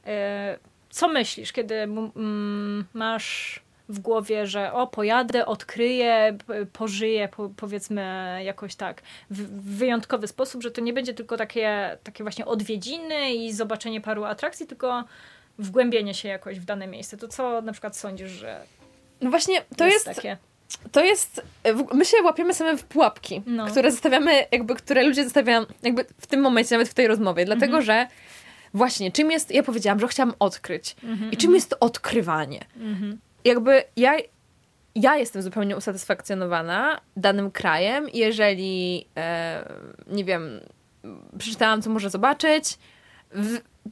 e, 0.05 0.57
co 0.89 1.07
myślisz, 1.07 1.51
kiedy 1.51 1.75
mm, 1.75 2.85
masz 2.93 3.64
w 3.89 3.99
głowie, 3.99 4.47
że 4.47 4.73
o, 4.73 4.87
pojadę, 4.87 5.45
odkryję, 5.45 6.37
pożyję, 6.73 7.27
po, 7.27 7.49
powiedzmy 7.49 8.39
jakoś 8.43 8.75
tak, 8.75 9.01
w 9.29 9.75
wyjątkowy 9.77 10.27
sposób, 10.27 10.63
że 10.63 10.71
to 10.71 10.81
nie 10.81 10.93
będzie 10.93 11.13
tylko 11.13 11.37
takie, 11.37 11.97
takie 12.03 12.23
właśnie 12.23 12.45
odwiedziny 12.45 13.33
i 13.33 13.53
zobaczenie 13.53 14.01
paru 14.01 14.23
atrakcji, 14.23 14.67
tylko 14.67 15.03
wgłębienie 15.59 16.13
się 16.13 16.27
jakoś 16.27 16.59
w 16.59 16.65
dane 16.65 16.87
miejsce. 16.87 17.17
To 17.17 17.27
co 17.27 17.61
na 17.61 17.71
przykład 17.71 17.97
sądzisz, 17.97 18.31
że 18.31 18.61
no 19.21 19.29
właśnie, 19.29 19.61
to 19.77 19.85
jest, 19.85 20.07
jest 20.07 20.15
takie? 20.15 20.37
To 20.91 21.03
jest, 21.03 21.41
my 21.93 22.05
się 22.05 22.17
łapiemy 22.23 22.53
same 22.53 22.77
w 22.77 22.83
pułapki, 22.83 23.41
no. 23.45 23.65
które 23.67 23.91
zostawiamy, 23.91 24.45
jakby, 24.51 24.75
które 24.75 25.03
ludzie 25.03 25.23
zostawiają 25.23 25.65
jakby 25.83 26.05
w 26.21 26.27
tym 26.27 26.41
momencie, 26.41 26.75
nawet 26.75 26.89
w 26.89 26.93
tej 26.93 27.07
rozmowie, 27.07 27.45
dlatego, 27.45 27.77
mhm. 27.77 27.83
że 27.83 28.07
właśnie, 28.73 29.11
czym 29.11 29.31
jest, 29.31 29.51
ja 29.51 29.63
powiedziałam, 29.63 29.99
że 29.99 30.07
chciałam 30.07 30.33
odkryć 30.39 30.95
mhm, 31.03 31.31
i 31.31 31.37
czym 31.37 31.47
mhm. 31.47 31.55
jest 31.55 31.75
odkrywanie. 31.79 32.65
Mhm 32.77 33.19
jakby 33.45 33.83
ja, 33.95 34.17
ja 34.95 35.15
jestem 35.17 35.41
zupełnie 35.41 35.77
usatysfakcjonowana 35.77 37.01
danym 37.17 37.51
krajem, 37.51 38.07
jeżeli, 38.13 39.07
e, 39.17 39.65
nie 40.07 40.25
wiem, 40.25 40.59
przeczytałam, 41.37 41.81
co 41.81 41.89
może 41.89 42.09
zobaczyć, 42.09 42.77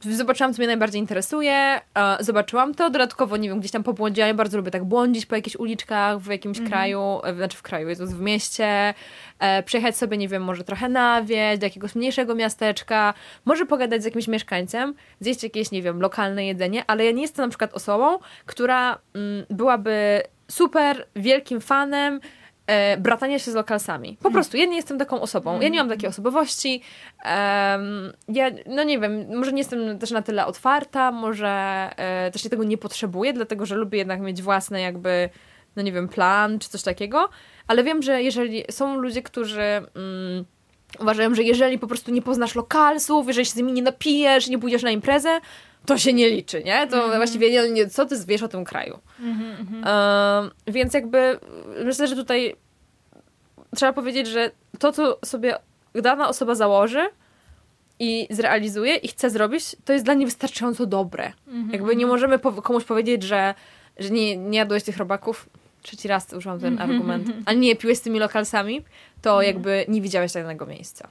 zobaczyłam, 0.02 0.54
co 0.54 0.58
mnie 0.58 0.66
najbardziej 0.66 1.00
interesuje, 1.00 1.80
zobaczyłam 2.20 2.74
to, 2.74 2.90
dodatkowo, 2.90 3.36
nie 3.36 3.48
wiem, 3.48 3.60
gdzieś 3.60 3.70
tam 3.70 3.82
pobłądziłam, 3.82 4.28
ja 4.28 4.34
bardzo 4.34 4.56
lubię 4.56 4.70
tak 4.70 4.84
błądzić 4.84 5.26
po 5.26 5.34
jakichś 5.34 5.56
uliczkach 5.56 6.18
w 6.18 6.26
jakimś 6.26 6.58
mm 6.58 6.68
-hmm. 6.68 6.72
kraju, 6.72 7.20
znaczy 7.36 7.56
w 7.56 7.62
kraju, 7.62 7.88
Jezus, 7.88 8.10
w 8.10 8.20
mieście, 8.20 8.94
e, 9.38 9.62
przyjechać 9.62 9.96
sobie, 9.96 10.16
nie 10.16 10.28
wiem, 10.28 10.42
może 10.42 10.64
trochę 10.64 10.88
na 10.88 11.22
wieś, 11.22 11.58
do 11.58 11.66
jakiegoś 11.66 11.94
mniejszego 11.94 12.34
miasteczka, 12.34 13.14
może 13.44 13.66
pogadać 13.66 14.02
z 14.02 14.04
jakimś 14.04 14.28
mieszkańcem, 14.28 14.94
zjeść 15.20 15.42
jakieś, 15.42 15.70
nie 15.70 15.82
wiem, 15.82 16.00
lokalne 16.00 16.46
jedzenie, 16.46 16.84
ale 16.86 17.04
ja 17.04 17.10
nie 17.10 17.22
jestem 17.22 17.44
na 17.44 17.48
przykład 17.48 17.74
osobą, 17.74 18.18
która 18.46 18.98
mm, 19.14 19.46
byłaby 19.50 20.22
super 20.48 21.06
wielkim 21.16 21.60
fanem 21.60 22.20
e, 22.66 22.96
bratania 22.96 23.38
się 23.38 23.50
z 23.50 23.54
lokalsami. 23.54 24.16
Po 24.16 24.22
hmm. 24.22 24.32
prostu, 24.32 24.56
ja 24.56 24.64
nie 24.64 24.76
jestem 24.76 24.98
taką 24.98 25.20
osobą. 25.20 25.60
Ja 25.60 25.68
nie 25.68 25.78
mam 25.78 25.88
takiej 25.88 26.08
osobowości. 26.08 26.82
Um, 27.24 28.12
ja, 28.28 28.50
no 28.66 28.82
nie 28.82 28.98
wiem, 28.98 29.26
może 29.36 29.52
nie 29.52 29.58
jestem 29.58 29.98
też 29.98 30.10
na 30.10 30.22
tyle 30.22 30.46
otwarta, 30.46 31.12
może 31.12 31.50
e, 31.96 32.30
też 32.30 32.42
się 32.42 32.50
tego 32.50 32.64
nie 32.64 32.78
potrzebuję, 32.78 33.32
dlatego 33.32 33.66
że 33.66 33.74
lubię 33.74 33.98
jednak 33.98 34.20
mieć 34.20 34.42
własny 34.42 34.80
jakby, 34.80 35.28
no 35.76 35.82
nie 35.82 35.92
wiem, 35.92 36.08
plan 36.08 36.58
czy 36.58 36.68
coś 36.68 36.82
takiego. 36.82 37.28
Ale 37.66 37.84
wiem, 37.84 38.02
że 38.02 38.22
jeżeli 38.22 38.64
są 38.70 38.98
ludzie, 38.98 39.22
którzy... 39.22 39.62
Mm, 39.62 40.44
uważają, 41.00 41.34
że 41.34 41.42
jeżeli 41.42 41.78
po 41.78 41.86
prostu 41.86 42.12
nie 42.12 42.22
poznasz 42.22 42.54
lokalsów, 42.54 43.26
jeżeli 43.26 43.46
się 43.46 43.52
z 43.52 43.56
nimi 43.56 43.72
nie 43.72 43.82
napijesz, 43.82 44.48
nie 44.48 44.58
pójdziesz 44.58 44.82
na 44.82 44.90
imprezę, 44.90 45.40
to 45.86 45.98
się 45.98 46.12
nie 46.12 46.30
liczy, 46.30 46.62
nie? 46.64 46.86
To 46.86 46.96
mm 46.96 47.10
-hmm. 47.10 47.16
właściwie 47.16 47.50
nie, 47.50 47.70
nie, 47.70 47.86
co 47.86 48.06
ty 48.06 48.16
wiesz 48.26 48.42
o 48.42 48.48
tym 48.48 48.64
kraju. 48.64 48.98
Mm 49.20 49.38
-hmm. 49.38 50.44
uh, 50.46 50.52
więc 50.66 50.94
jakby 50.94 51.38
myślę, 51.84 52.08
że 52.08 52.16
tutaj 52.16 52.56
trzeba 53.76 53.92
powiedzieć, 53.92 54.26
że 54.26 54.50
to, 54.78 54.92
co 54.92 55.18
sobie 55.24 55.56
dana 55.94 56.28
osoba 56.28 56.54
założy 56.54 57.08
i 57.98 58.26
zrealizuje 58.30 58.96
i 58.96 59.08
chce 59.08 59.30
zrobić, 59.30 59.76
to 59.84 59.92
jest 59.92 60.04
dla 60.04 60.14
niej 60.14 60.26
wystarczająco 60.26 60.86
dobre. 60.86 61.32
Mm 61.48 61.68
-hmm. 61.68 61.72
Jakby 61.72 61.96
nie 61.96 62.06
możemy 62.06 62.38
po 62.38 62.52
komuś 62.52 62.84
powiedzieć, 62.84 63.22
że, 63.22 63.54
że 63.98 64.10
nie, 64.10 64.36
nie 64.36 64.58
jadłeś 64.58 64.82
tych 64.82 64.96
robaków, 64.96 65.48
trzeci 65.82 66.08
raz 66.08 66.32
używam 66.32 66.60
ten 66.60 66.72
mhm, 66.72 66.90
argument, 66.90 67.26
mhm. 67.26 67.44
a 67.46 67.52
nie 67.52 67.76
piłeś 67.76 67.98
z 67.98 68.00
tymi 68.00 68.18
lokalsami, 68.18 68.84
to 69.22 69.42
jakby 69.42 69.84
nie 69.88 70.00
widziałeś 70.00 70.32
danego 70.32 70.66
miejsca. 70.66 71.08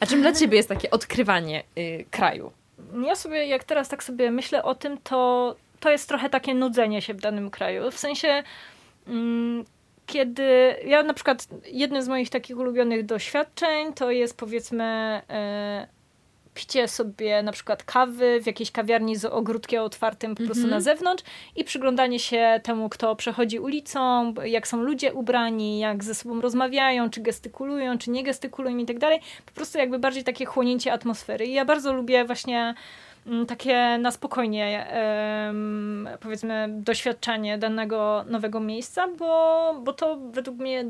A 0.00 0.06
czym 0.06 0.20
dla 0.20 0.32
ciebie 0.32 0.56
jest 0.56 0.68
takie 0.68 0.90
odkrywanie 0.90 1.64
y, 1.78 2.04
kraju? 2.10 2.52
Ja 3.06 3.16
sobie, 3.16 3.46
jak 3.46 3.64
teraz 3.64 3.88
tak 3.88 4.04
sobie 4.04 4.30
myślę 4.30 4.62
o 4.62 4.74
tym, 4.74 4.98
to 4.98 5.56
to 5.80 5.90
jest 5.90 6.08
trochę 6.08 6.30
takie 6.30 6.54
nudzenie 6.54 7.02
się 7.02 7.14
w 7.14 7.20
danym 7.20 7.50
kraju. 7.50 7.90
W 7.90 7.98
sensie, 7.98 8.42
mm, 9.06 9.64
kiedy 10.06 10.76
ja 10.86 11.02
na 11.02 11.14
przykład 11.14 11.48
jednym 11.66 12.02
z 12.02 12.08
moich 12.08 12.30
takich 12.30 12.58
ulubionych 12.58 13.06
doświadczeń 13.06 13.92
to 13.92 14.10
jest 14.10 14.36
powiedzmy 14.36 14.84
e, 15.30 15.88
picie 16.56 16.88
sobie 16.88 17.42
na 17.42 17.52
przykład 17.52 17.84
kawy 17.84 18.40
w 18.40 18.46
jakiejś 18.46 18.70
kawiarni 18.70 19.16
z 19.16 19.24
ogródkiem 19.24 19.82
otwartym 19.82 20.34
po 20.34 20.42
prostu 20.42 20.66
na 20.66 20.80
zewnątrz 20.80 21.24
i 21.56 21.64
przyglądanie 21.64 22.18
się 22.18 22.60
temu, 22.62 22.88
kto 22.88 23.16
przechodzi 23.16 23.58
ulicą, 23.58 24.34
jak 24.44 24.68
są 24.68 24.82
ludzie 24.82 25.12
ubrani, 25.12 25.78
jak 25.78 26.04
ze 26.04 26.14
sobą 26.14 26.40
rozmawiają, 26.40 27.10
czy 27.10 27.20
gestykulują, 27.20 27.98
czy 27.98 28.10
nie 28.10 28.22
gestykulują 28.22 28.76
i 28.76 28.86
tak 28.86 28.98
dalej. 28.98 29.20
Po 29.46 29.52
prostu 29.52 29.78
jakby 29.78 29.98
bardziej 29.98 30.24
takie 30.24 30.44
chłonięcie 30.44 30.92
atmosfery. 30.92 31.46
I 31.46 31.52
ja 31.52 31.64
bardzo 31.64 31.92
lubię 31.92 32.24
właśnie 32.24 32.74
mm, 33.26 33.46
takie 33.46 33.98
na 34.00 34.10
spokojnie 34.10 34.86
powiedzmy 36.20 36.68
doświadczanie 36.70 37.58
danego 37.58 38.24
nowego 38.28 38.60
miejsca, 38.60 39.08
bo, 39.18 39.74
bo 39.84 39.92
to 39.92 40.16
według 40.16 40.58
mnie 40.58 40.84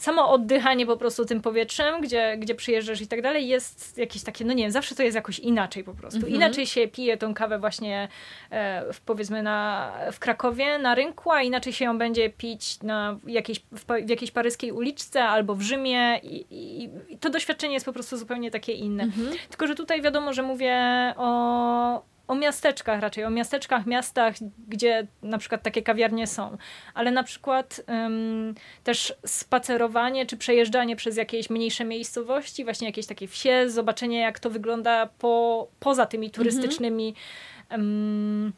samo 0.00 0.30
oddychanie 0.30 0.86
po 0.86 0.96
prostu 0.96 1.24
tym 1.24 1.40
powietrzem, 1.42 2.00
gdzie, 2.00 2.36
gdzie 2.38 2.54
przyjeżdżasz 2.54 3.00
i 3.00 3.06
tak 3.06 3.22
dalej, 3.22 3.48
jest 3.48 3.98
jakieś 3.98 4.22
takie, 4.22 4.44
no 4.44 4.52
nie 4.52 4.62
wiem, 4.62 4.72
zawsze 4.72 4.94
to 4.94 5.02
jest 5.02 5.14
jakoś 5.14 5.38
inaczej 5.38 5.84
po 5.84 5.94
prostu. 5.94 6.16
Mhm. 6.16 6.34
Inaczej 6.34 6.66
się 6.66 6.88
pije 6.88 7.16
tą 7.16 7.34
kawę 7.34 7.58
właśnie 7.58 8.08
e, 8.50 8.92
w, 8.92 9.00
powiedzmy 9.00 9.42
na, 9.42 9.92
w 10.12 10.18
Krakowie 10.18 10.78
na 10.78 10.94
rynku, 10.94 11.32
a 11.32 11.42
inaczej 11.42 11.72
się 11.72 11.84
ją 11.84 11.98
będzie 11.98 12.30
pić 12.30 12.82
na 12.82 13.18
jakiejś, 13.26 13.60
w, 13.60 13.84
w 14.06 14.08
jakiejś 14.08 14.30
paryskiej 14.30 14.72
uliczce 14.72 15.24
albo 15.24 15.54
w 15.54 15.62
Rzymie 15.62 16.20
i, 16.22 16.46
i, 16.50 16.90
i 17.08 17.18
to 17.18 17.30
doświadczenie 17.30 17.74
jest 17.74 17.86
po 17.86 17.92
prostu 17.92 18.16
zupełnie 18.16 18.50
takie 18.50 18.72
inne. 18.72 19.02
Mhm. 19.02 19.32
Tylko, 19.48 19.66
że 19.66 19.74
tutaj 19.74 20.02
wiadomo, 20.02 20.32
że 20.32 20.42
mówię 20.42 20.76
o, 21.16 22.02
o 22.30 22.34
miasteczkach 22.34 23.00
raczej, 23.00 23.24
o 23.24 23.30
miasteczkach, 23.30 23.86
miastach, 23.86 24.34
gdzie 24.68 25.06
na 25.22 25.38
przykład 25.38 25.62
takie 25.62 25.82
kawiarnie 25.82 26.26
są. 26.26 26.56
Ale 26.94 27.10
na 27.10 27.22
przykład 27.22 27.84
też 28.84 29.14
spacerowanie 29.26 30.26
czy 30.26 30.36
przejeżdżanie 30.36 30.96
przez 30.96 31.16
jakieś 31.16 31.50
mniejsze 31.50 31.84
miejscowości, 31.84 32.64
właśnie 32.64 32.86
jakieś 32.86 33.06
takie 33.06 33.28
wsie, 33.28 33.70
zobaczenie 33.70 34.20
jak 34.20 34.38
to 34.38 34.50
wygląda 34.50 35.06
po, 35.06 35.66
poza 35.80 36.06
tymi 36.06 36.26
mhm. 36.26 36.34
turystycznymi 36.34 37.14
um, 37.70 38.52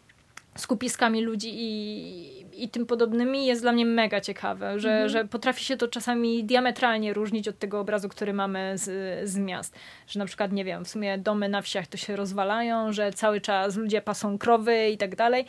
skupiskami 0.57 1.23
ludzi 1.23 1.51
i, 1.55 2.65
i 2.65 2.69
tym 2.69 2.87
podobnymi 2.87 3.47
jest 3.47 3.63
dla 3.63 3.73
mnie 3.73 3.87
mega 3.87 4.21
ciekawe, 4.21 4.81
że, 4.81 4.91
mhm. 4.91 5.09
że 5.09 5.25
potrafi 5.25 5.65
się 5.65 5.77
to 5.77 5.89
czasami 5.89 6.45
diametralnie 6.45 7.13
różnić 7.13 7.49
od 7.49 7.59
tego 7.59 7.81
obrazu, 7.81 8.09
który 8.09 8.33
mamy 8.33 8.79
z, 8.79 9.31
z 9.31 9.39
miast. 9.39 9.75
Że 10.07 10.19
na 10.19 10.27
przykład, 10.27 10.53
nie 10.53 10.65
wiem, 10.65 10.85
w 10.85 10.89
sumie 10.89 11.19
domy 11.19 11.49
na 11.49 11.63
wsiach 11.63 11.87
to 11.87 11.97
się 11.97 12.17
rozwalają, 12.17 12.93
że 12.93 13.13
cały 13.13 13.41
czas 13.41 13.77
ludzie 13.77 14.03
pasą 14.03 14.39
krowy 14.39 14.89
i 14.89 14.99
tak 14.99 15.17
dalej. 15.17 15.47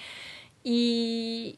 I, 0.63 1.57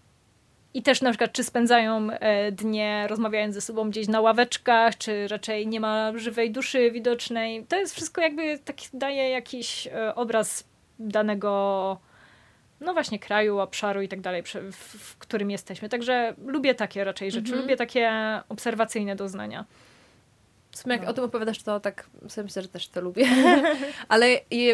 i 0.74 0.82
też 0.82 1.02
na 1.02 1.10
przykład, 1.10 1.32
czy 1.32 1.44
spędzają 1.44 2.10
e, 2.12 2.52
dnie 2.52 3.06
rozmawiając 3.10 3.56
ze 3.56 3.62
sobą 3.62 3.90
gdzieś 3.90 4.08
na 4.08 4.22
ławeczkach, 4.22 4.98
czy 4.98 5.28
raczej 5.28 5.68
nie 5.68 5.80
ma 5.80 6.12
żywej 6.16 6.52
duszy 6.52 6.92
widocznej. 6.92 7.66
To 7.66 7.76
jest 7.76 7.96
wszystko 7.96 8.22
jakby 8.22 8.60
taki 8.60 8.88
daje 8.94 9.30
jakiś 9.30 9.88
e, 9.88 10.16
obraz 10.16 10.64
danego 11.00 11.98
no 12.80 12.94
właśnie 12.94 13.20
kraju, 13.20 13.60
obszaru 13.60 14.02
i 14.02 14.08
tak 14.08 14.22
dalej, 14.22 14.44
w, 14.72 15.18
którym 15.18 15.52
jesteśmy. 15.52 15.90
Także 15.90 16.34
lubię 16.46 16.76
takie 16.76 17.04
raczej 17.04 17.32
rzeczy, 17.32 17.48
mhm. 17.48 17.62
lubię 17.62 17.76
takie 17.76 18.12
obserwacyjne 18.50 19.16
doznania. 19.16 19.66
W 20.72 20.78
sumie 20.78 20.96
jak 20.96 21.04
no. 21.06 21.10
o 21.10 21.14
tym 21.14 21.24
opowiadasz, 21.24 21.64
to 21.64 21.80
tak 21.80 22.10
sobie 22.28 22.44
myślę, 22.46 22.62
że 22.62 22.68
też 22.68 22.88
to 22.88 23.02
lubię. 23.02 23.28
Ale 24.10 24.28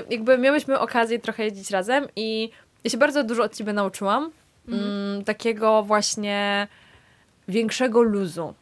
jakby 0.10 0.38
miałyśmy 0.38 0.80
okazję 0.80 1.20
trochę 1.20 1.44
jeździć 1.44 1.72
razem 1.72 2.08
i 2.16 2.50
ja 2.84 2.92
się 2.92 2.98
bardzo 2.98 3.24
dużo 3.24 3.44
od 3.44 3.56
ciebie 3.56 3.74
nauczyłam. 3.74 4.32
Mhm. 4.68 4.90
Mm, 4.90 5.24
takiego 5.24 5.84
właśnie 5.84 6.68
większego 7.48 8.02
luzu. 8.02 8.54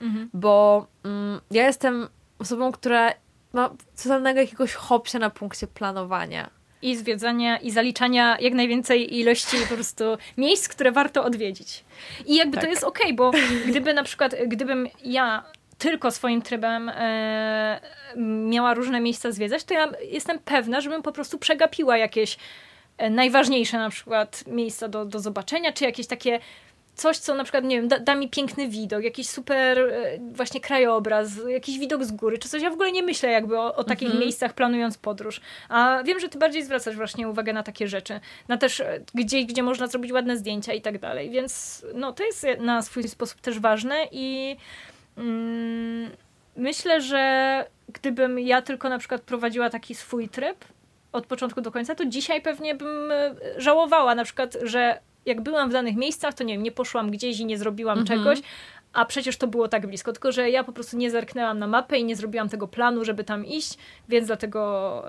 Mhm. 0.00 0.30
Bo 0.34 0.86
mm, 1.04 1.40
ja 1.50 1.66
jestem 1.66 2.08
osobą, 2.38 2.72
która 2.72 3.12
ma 3.52 3.70
totalnego 4.02 4.40
jakiegoś 4.40 4.74
hopsia 4.74 5.18
na 5.18 5.30
punkcie 5.30 5.66
planowania 5.66 6.55
i 6.82 6.96
zwiedzania 6.96 7.58
i 7.58 7.70
zaliczania 7.70 8.36
jak 8.40 8.54
najwięcej 8.54 9.18
ilości 9.18 9.56
po 9.68 9.74
prostu 9.74 10.04
miejsc, 10.36 10.68
które 10.68 10.92
warto 10.92 11.24
odwiedzić. 11.24 11.84
I 12.26 12.36
jakby 12.36 12.54
tak. 12.54 12.64
to 12.64 12.70
jest 12.70 12.84
okej, 12.84 13.04
okay, 13.04 13.14
bo 13.14 13.32
gdyby 13.66 13.94
na 13.94 14.04
przykład, 14.04 14.34
gdybym 14.46 14.88
ja 15.04 15.44
tylko 15.78 16.10
swoim 16.10 16.42
trybem 16.42 16.88
e, 16.88 17.80
miała 18.48 18.74
różne 18.74 19.00
miejsca 19.00 19.32
zwiedzać, 19.32 19.64
to 19.64 19.74
ja 19.74 19.92
jestem 20.10 20.38
pewna, 20.38 20.80
żebym 20.80 21.02
po 21.02 21.12
prostu 21.12 21.38
przegapiła 21.38 21.96
jakieś 21.96 22.36
e, 22.98 23.10
najważniejsze 23.10 23.78
na 23.78 23.90
przykład 23.90 24.44
miejsca 24.46 24.88
do, 24.88 25.04
do 25.04 25.20
zobaczenia, 25.20 25.72
czy 25.72 25.84
jakieś 25.84 26.06
takie 26.06 26.40
coś, 26.96 27.18
co 27.18 27.34
na 27.34 27.44
przykład, 27.44 27.64
nie 27.64 27.76
wiem, 27.76 27.88
da, 27.88 27.98
da, 27.98 28.14
mi 28.14 28.28
piękny 28.28 28.68
widok, 28.68 29.02
jakiś 29.02 29.28
super 29.28 29.78
e, 29.78 30.18
właśnie 30.32 30.60
krajobraz, 30.60 31.30
jakiś 31.48 31.78
widok 31.78 32.04
z 32.04 32.12
góry, 32.12 32.38
czy 32.38 32.48
coś. 32.48 32.62
Ja 32.62 32.70
w 32.70 32.72
ogóle 32.72 32.92
nie 32.92 33.02
myślę 33.02 33.30
jakby 33.30 33.58
o, 33.58 33.74
o 33.74 33.84
takich 33.84 34.06
mhm. 34.06 34.20
miejscach 34.20 34.52
planując 34.54 34.98
podróż. 34.98 35.40
A 35.68 36.02
wiem, 36.04 36.20
że 36.20 36.28
ty 36.28 36.38
bardziej 36.38 36.64
zwracasz 36.64 36.96
właśnie 36.96 37.28
uwagę 37.28 37.52
na 37.52 37.62
takie 37.62 37.88
rzeczy. 37.88 38.20
Na 38.48 38.56
też 38.56 38.80
e, 38.80 39.00
gdzieś, 39.14 39.46
gdzie 39.46 39.62
można 39.62 39.86
zrobić 39.86 40.12
ładne 40.12 40.36
zdjęcia 40.36 40.72
i 40.72 40.80
tak 40.80 40.98
dalej. 40.98 41.30
Więc 41.30 41.84
no, 41.94 42.12
to 42.12 42.24
jest 42.24 42.46
na 42.58 42.82
swój 42.82 43.08
sposób 43.08 43.40
też 43.40 43.60
ważne 43.60 43.96
i 44.12 44.56
mm, 45.16 46.10
myślę, 46.56 47.00
że 47.00 47.64
gdybym 47.88 48.38
ja 48.38 48.62
tylko 48.62 48.88
na 48.88 48.98
przykład 48.98 49.20
prowadziła 49.20 49.70
taki 49.70 49.94
swój 49.94 50.28
tryb, 50.28 50.64
od 51.12 51.26
początku 51.26 51.60
do 51.60 51.70
końca, 51.70 51.94
to 51.94 52.06
dzisiaj 52.06 52.42
pewnie 52.42 52.74
bym 52.74 53.12
e, 53.12 53.34
żałowała 53.56 54.14
na 54.14 54.24
przykład, 54.24 54.56
że 54.62 55.00
jak 55.26 55.40
byłam 55.40 55.70
w 55.70 55.72
danych 55.72 55.96
miejscach, 55.96 56.34
to 56.34 56.44
nie 56.44 56.54
wiem, 56.54 56.62
nie 56.62 56.72
poszłam 56.72 57.10
gdzieś 57.10 57.40
i 57.40 57.46
nie 57.46 57.58
zrobiłam 57.58 57.98
mhm. 57.98 58.18
czegoś, 58.18 58.38
a 58.92 59.04
przecież 59.04 59.36
to 59.36 59.46
było 59.46 59.68
tak 59.68 59.86
blisko, 59.86 60.12
tylko 60.12 60.32
że 60.32 60.50
ja 60.50 60.64
po 60.64 60.72
prostu 60.72 60.96
nie 60.96 61.10
zerknęłam 61.10 61.58
na 61.58 61.66
mapę 61.66 61.98
i 61.98 62.04
nie 62.04 62.16
zrobiłam 62.16 62.48
tego 62.48 62.68
planu, 62.68 63.04
żeby 63.04 63.24
tam 63.24 63.46
iść, 63.46 63.78
więc 64.08 64.26
dlatego 64.26 65.02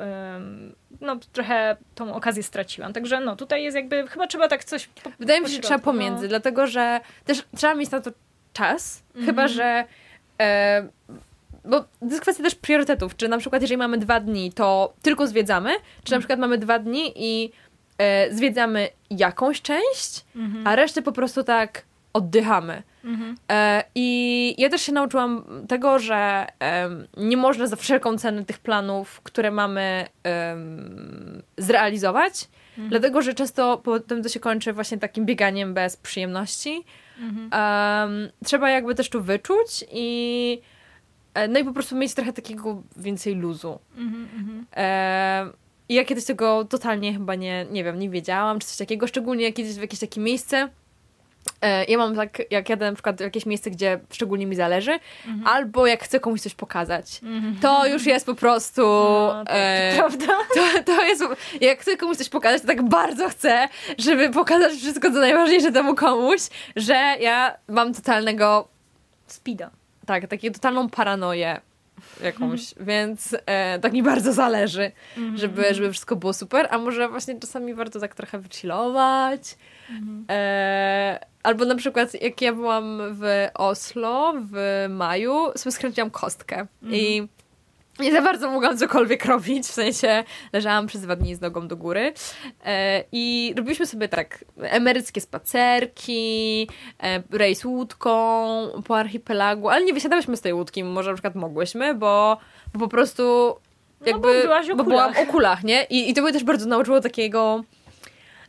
no, 1.02 1.16
trochę 1.34 1.78
tą 1.96 2.14
okazję 2.14 2.44
straciłam. 2.44 2.94
Także 2.94 3.20
no, 3.20 3.36
tutaj 3.36 3.64
jest 3.64 3.76
jakby, 3.76 4.08
chyba 4.08 4.28
trzeba 4.28 4.48
tak 4.48 4.64
coś... 4.64 4.88
Po, 4.88 5.12
Wydaje 5.20 5.42
mi 5.42 5.48
się, 5.48 5.54
że 5.54 5.60
trzeba 5.60 5.80
pomiędzy, 5.80 6.24
no. 6.24 6.30
dlatego 6.30 6.68
że 6.68 7.00
też 7.26 7.44
trzeba 7.56 7.76
mieć 7.76 7.92
na 7.92 8.02
to 8.02 8.12
czas, 8.54 9.04
mhm. 9.08 9.26
chyba 9.26 9.48
że 9.48 9.86
e, 10.42 10.88
bo 11.66 11.80
to 11.80 11.88
jest 12.02 12.22
kwestia 12.22 12.44
też 12.44 12.56
priorytetów, 12.56 13.16
czy 13.16 13.28
na 13.28 13.38
przykład 13.38 13.62
jeżeli 13.62 13.78
mamy 13.78 13.98
dwa 13.98 14.20
dni, 14.20 14.52
to 14.54 14.94
tylko 15.02 15.28
zwiedzamy, 15.28 15.70
czy 16.04 16.12
na 16.12 16.18
mhm. 16.18 16.22
przykład 16.22 16.40
mamy 16.40 16.58
dwa 16.58 16.80
dni 16.80 17.14
i 17.16 17.52
e, 17.98 18.34
zwiedzamy 18.36 18.90
jakąś 19.10 19.62
część, 19.62 20.26
mhm. 20.36 20.68
a 20.68 20.76
resztę 20.76 21.02
po 21.02 21.12
prostu 21.12 21.44
tak 21.44 21.86
oddychamy. 22.14 22.84
Mhm. 23.04 23.36
E, 23.52 23.84
I 23.96 24.56
ja 24.58 24.70
też 24.70 24.82
się 24.82 24.92
nauczyłam 24.92 25.44
tego, 25.68 26.00
że 26.00 26.48
e, 26.62 26.90
nie 27.18 27.38
można 27.38 27.68
za 27.68 27.76
wszelką 27.76 28.18
cenę 28.18 28.46
tych 28.46 28.60
planów, 28.60 29.22
które 29.22 29.52
mamy, 29.52 30.06
zrealizować, 31.58 32.48
mhm. 32.70 32.90
dlatego 32.90 33.22
że 33.22 33.34
często 33.34 33.78
potem 33.78 34.24
to 34.24 34.30
się 34.30 34.40
kończy 34.40 34.74
właśnie 34.74 34.98
takim 34.98 35.26
bieganiem 35.26 35.74
bez 35.74 35.98
przyjemności. 35.98 36.84
Mhm. 37.20 38.30
trzeba 38.46 38.70
jakby 38.70 38.96
też 38.96 39.10
tu 39.10 39.22
wyczuć 39.22 39.86
i 39.92 40.62
e, 41.34 41.48
no 41.48 41.60
i 41.60 41.64
po 41.64 41.74
prostu 41.74 41.96
mieć 41.96 42.14
trochę 42.14 42.34
takiego 42.34 42.84
więcej 42.98 43.36
luzu. 43.36 43.80
Mhm, 43.98 44.28
mhm. 44.36 44.66
E, 44.76 45.67
I 45.90 45.94
ja 45.94 46.06
kiedyś 46.06 46.26
tego 46.26 46.66
totalnie 46.66 47.14
chyba 47.14 47.36
nie, 47.36 47.66
nie 47.72 47.84
wiem, 47.84 48.00
nie 48.00 48.10
wiedziałam, 48.10 48.60
czy 48.60 48.68
coś 48.68 48.78
takiego, 48.78 49.08
szczególnie 49.08 49.54
kiedyś 49.54 49.74
w 49.76 49.82
jakieś 49.82 50.00
takie 50.00 50.22
miejsce, 50.22 50.70
E, 51.62 51.86
ja 51.86 51.98
mam 51.98 52.16
tak, 52.16 52.42
jak 52.52 52.70
jadę 52.70 52.86
na 52.86 52.94
przykład 52.94 53.18
w 53.18 53.20
jakieś 53.20 53.46
miejsce, 53.46 53.72
gdzie 53.72 54.00
szczególnie 54.12 54.46
mi 54.46 54.56
zależy, 54.56 55.00
mhm. 55.28 55.48
albo 55.48 55.88
jak 55.88 56.04
chcę 56.04 56.20
komuś 56.20 56.42
coś 56.42 56.54
pokazać. 56.54 57.20
Mhm. 57.24 57.58
To 57.62 57.88
już 57.88 58.06
jest 58.06 58.26
po 58.26 58.36
prostu. 58.36 58.82
No, 58.82 59.44
to, 59.46 59.52
e, 59.52 59.94
prawda? 59.96 60.26
To, 60.56 60.84
to 60.86 61.06
jest. 61.06 61.24
Jak 61.62 61.80
chcę 61.80 61.98
komuś 61.98 62.18
coś 62.18 62.30
pokazać, 62.30 62.62
to 62.62 62.68
tak 62.68 62.84
bardzo 62.84 63.30
chcę, 63.30 63.70
żeby 63.98 64.30
pokazać 64.30 64.74
wszystko, 64.74 65.12
co 65.12 65.20
najważniejsze 65.20 65.72
temu 65.72 65.96
komuś, 65.96 66.42
że 66.76 67.16
ja 67.20 67.58
mam 67.68 67.94
totalnego. 67.94 68.68
Spida. 69.28 69.72
Tak, 70.06 70.28
taką 70.28 70.48
totalną 70.54 70.90
paranoję 70.90 71.62
jakąś, 72.24 72.74
więc 72.80 73.36
e, 73.46 73.80
tak 73.80 73.94
mi 73.94 74.04
bardzo 74.04 74.34
zależy, 74.34 74.92
-hmm. 75.18 75.38
żeby, 75.38 75.74
żeby 75.74 75.92
wszystko 75.92 76.16
było 76.16 76.34
super, 76.34 76.68
a 76.72 76.78
może 76.78 77.10
właśnie 77.10 77.40
czasami 77.40 77.74
warto 77.74 78.00
tak 78.00 78.16
trochę 78.16 78.40
wychillować. 78.40 79.42
-hmm. 79.42 80.24
e, 80.32 81.20
albo 81.44 81.66
na 81.66 81.76
przykład 81.76 82.22
jak 82.22 82.42
ja 82.42 82.54
byłam 82.54 83.02
w 83.12 83.48
Oslo 83.54 84.34
w 84.52 84.86
maju, 84.90 85.34
sobie 85.56 85.74
skręciłam 85.74 86.12
kostkę 86.12 86.68
i 86.84 87.28
nie 88.00 88.12
za 88.12 88.22
bardzo 88.22 88.52
mogłam 88.52 88.78
cokolwiek 88.78 89.26
robić, 89.26 89.66
w 89.66 89.72
sensie 89.72 90.24
leżałam 90.54 90.88
przez 90.88 91.02
dwa 91.02 91.16
dni 91.16 91.36
z 91.36 91.42
nogą 91.42 91.68
do 91.68 91.78
góry 91.78 92.14
e, 92.66 93.04
i 93.12 93.54
robiliśmy 93.58 93.86
sobie 93.86 94.10
tak 94.10 94.46
emeryckie 94.62 95.22
spacerki, 95.22 96.68
e, 97.04 97.24
rejs 97.32 97.66
łódką 97.66 98.14
po 98.88 98.98
archipelagu, 98.98 99.70
ale 99.70 99.86
nie 99.86 99.94
wysiadałyśmy 99.94 100.38
z 100.38 100.42
tej 100.42 100.54
łódki, 100.54 100.84
może 100.84 101.10
na 101.10 101.16
przykład 101.16 101.36
mogłyśmy, 101.36 101.94
bo, 101.94 102.38
bo 102.74 102.80
po 102.80 102.88
prostu 102.88 103.56
jakby, 104.06 104.44
no 104.68 104.76
bo, 104.76 104.84
bo 104.84 104.90
byłam 104.90 105.14
w 105.14 105.20
okulach, 105.20 105.64
nie? 105.64 105.84
I, 105.84 106.10
I 106.10 106.14
to 106.14 106.22
mnie 106.22 106.34
też 106.34 106.44
bardzo 106.44 106.66
nauczyło 106.66 107.02
takiego 107.02 107.64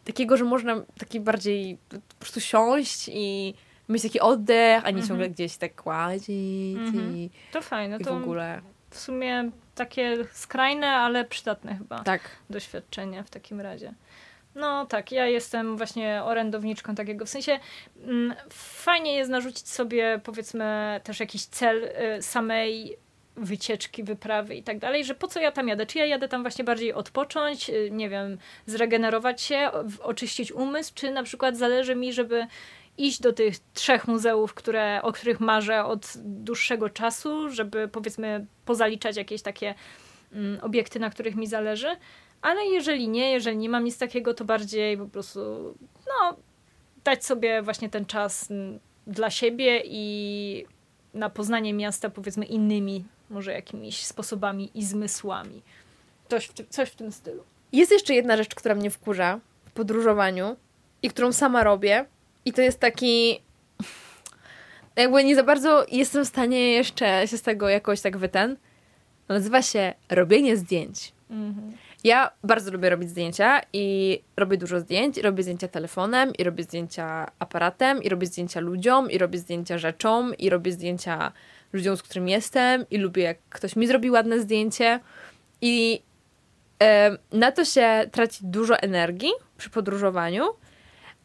takiego, 0.04 0.36
że 0.36 0.44
można 0.44 0.82
taki 0.98 1.20
bardziej 1.20 1.78
po 1.88 2.16
prostu 2.18 2.40
siąść 2.40 3.10
i 3.12 3.54
mieć 3.88 4.02
taki 4.02 4.20
oddech, 4.20 4.84
a 4.84 4.90
nie 4.90 4.98
mhm. 5.00 5.08
ciągle 5.08 5.30
gdzieś 5.30 5.56
tak 5.56 5.82
kładzić 5.82 6.78
mhm. 6.78 7.16
i, 7.16 7.30
to 7.52 7.62
fajne, 7.62 7.96
i 7.96 8.04
to... 8.04 8.14
w 8.14 8.22
ogóle 8.22 8.60
w 8.90 8.98
sumie 8.98 9.50
takie 9.74 10.16
skrajne, 10.32 10.86
ale 10.86 11.24
przydatne 11.24 11.76
chyba 11.76 12.02
tak. 12.02 12.20
doświadczenie 12.50 13.24
w 13.24 13.30
takim 13.30 13.60
razie. 13.60 13.94
No 14.54 14.86
tak, 14.86 15.12
ja 15.12 15.26
jestem 15.26 15.76
właśnie 15.76 16.22
orędowniczką 16.24 16.94
takiego, 16.94 17.26
w 17.26 17.28
sensie 17.28 17.58
mm, 18.04 18.34
fajnie 18.50 19.14
jest 19.14 19.30
narzucić 19.30 19.68
sobie 19.68 20.20
powiedzmy 20.24 21.00
też 21.04 21.20
jakiś 21.20 21.44
cel 21.44 21.84
y, 21.84 22.22
samej 22.22 22.98
wycieczki, 23.36 24.04
wyprawy 24.04 24.54
i 24.54 24.62
tak 24.62 24.78
dalej, 24.78 25.04
że 25.04 25.14
po 25.14 25.28
co 25.28 25.40
ja 25.40 25.52
tam 25.52 25.68
jadę? 25.68 25.86
Czy 25.86 25.98
ja 25.98 26.06
jadę 26.06 26.28
tam 26.28 26.42
właśnie 26.42 26.64
bardziej 26.64 26.92
odpocząć, 26.92 27.70
y, 27.70 27.88
nie 27.92 28.08
wiem, 28.08 28.38
zregenerować 28.66 29.42
się, 29.42 29.70
oczyścić 30.02 30.52
umysł, 30.52 30.92
czy 30.94 31.10
na 31.10 31.22
przykład 31.22 31.56
zależy 31.56 31.94
mi, 31.94 32.12
żeby 32.12 32.46
iść 32.98 33.20
do 33.20 33.32
tych 33.32 33.54
trzech 33.74 34.08
muzeów, 34.08 34.54
które, 34.54 35.00
o 35.02 35.12
których 35.12 35.40
marzę 35.40 35.84
od 35.84 36.12
dłuższego 36.16 36.90
czasu, 36.90 37.50
żeby 37.50 37.88
powiedzmy 37.88 38.46
pozaliczać 38.64 39.16
jakieś 39.16 39.42
takie 39.42 39.74
mm, 40.32 40.58
obiekty, 40.62 41.00
na 41.00 41.10
których 41.10 41.36
mi 41.36 41.46
zależy. 41.46 41.96
Ale 42.42 42.64
jeżeli 42.64 43.08
nie, 43.08 43.32
jeżeli 43.32 43.56
nie 43.56 43.68
mam 43.68 43.84
nic 43.84 43.98
takiego, 43.98 44.34
to 44.34 44.44
bardziej 44.44 44.98
po 44.98 45.06
prostu 45.06 45.40
no, 46.06 46.36
dać 47.04 47.24
sobie 47.24 47.62
właśnie 47.62 47.88
ten 47.88 48.06
czas 48.06 48.50
mm, 48.50 48.78
dla 49.06 49.30
siebie 49.30 49.82
i 49.84 50.66
na 51.14 51.30
poznanie 51.30 51.74
miasta 51.74 52.10
powiedzmy 52.10 52.44
innymi, 52.44 53.04
może 53.30 53.52
jakimiś 53.52 54.04
sposobami 54.04 54.70
i 54.74 54.84
zmysłami. 54.84 55.62
Coś 56.28 56.46
w, 56.46 56.52
tym, 56.52 56.66
coś 56.70 56.88
w 56.88 56.94
tym 56.94 57.12
stylu. 57.12 57.42
Jest 57.72 57.92
jeszcze 57.92 58.14
jedna 58.14 58.36
rzecz, 58.36 58.54
która 58.54 58.74
mnie 58.74 58.90
wkurza 58.90 59.40
w 59.64 59.72
podróżowaniu 59.72 60.56
i 61.02 61.10
którą 61.10 61.32
sama 61.32 61.64
robię, 61.64 62.06
i 62.48 62.52
to 62.52 62.62
jest 62.62 62.80
taki. 62.80 63.42
Jakby 64.96 65.24
nie 65.24 65.34
za 65.34 65.42
bardzo 65.42 65.86
jestem 65.92 66.24
w 66.24 66.28
stanie 66.28 66.72
jeszcze 66.72 67.28
się 67.28 67.38
z 67.38 67.42
tego 67.42 67.68
jakoś 67.68 68.00
tak 68.00 68.16
wyten. 68.16 68.56
Nazywa 69.28 69.62
się 69.62 69.94
robienie 70.10 70.56
zdjęć. 70.56 71.12
Mhm. 71.30 71.76
Ja 72.04 72.30
bardzo 72.44 72.70
lubię 72.70 72.90
robić 72.90 73.10
zdjęcia 73.10 73.60
i 73.72 74.18
robię 74.36 74.56
dużo 74.56 74.80
zdjęć. 74.80 75.18
I 75.18 75.22
robię 75.22 75.42
zdjęcia 75.42 75.68
telefonem, 75.68 76.32
i 76.38 76.44
robię 76.44 76.64
zdjęcia 76.64 77.30
aparatem, 77.38 78.02
i 78.02 78.08
robię 78.08 78.26
zdjęcia 78.26 78.60
ludziom, 78.60 79.10
i 79.10 79.18
robię 79.18 79.38
zdjęcia 79.38 79.78
rzeczom, 79.78 80.34
i 80.38 80.50
robię 80.50 80.72
zdjęcia 80.72 81.32
ludziom, 81.72 81.96
z 81.96 82.02
którym 82.02 82.28
jestem, 82.28 82.84
i 82.90 82.98
lubię, 82.98 83.22
jak 83.22 83.38
ktoś 83.50 83.76
mi 83.76 83.86
zrobi 83.86 84.10
ładne 84.10 84.40
zdjęcie. 84.40 85.00
I 85.60 86.02
na 87.32 87.52
to 87.52 87.64
się 87.64 88.08
traci 88.12 88.38
dużo 88.42 88.78
energii 88.78 89.30
przy 89.56 89.70
podróżowaniu. 89.70 90.44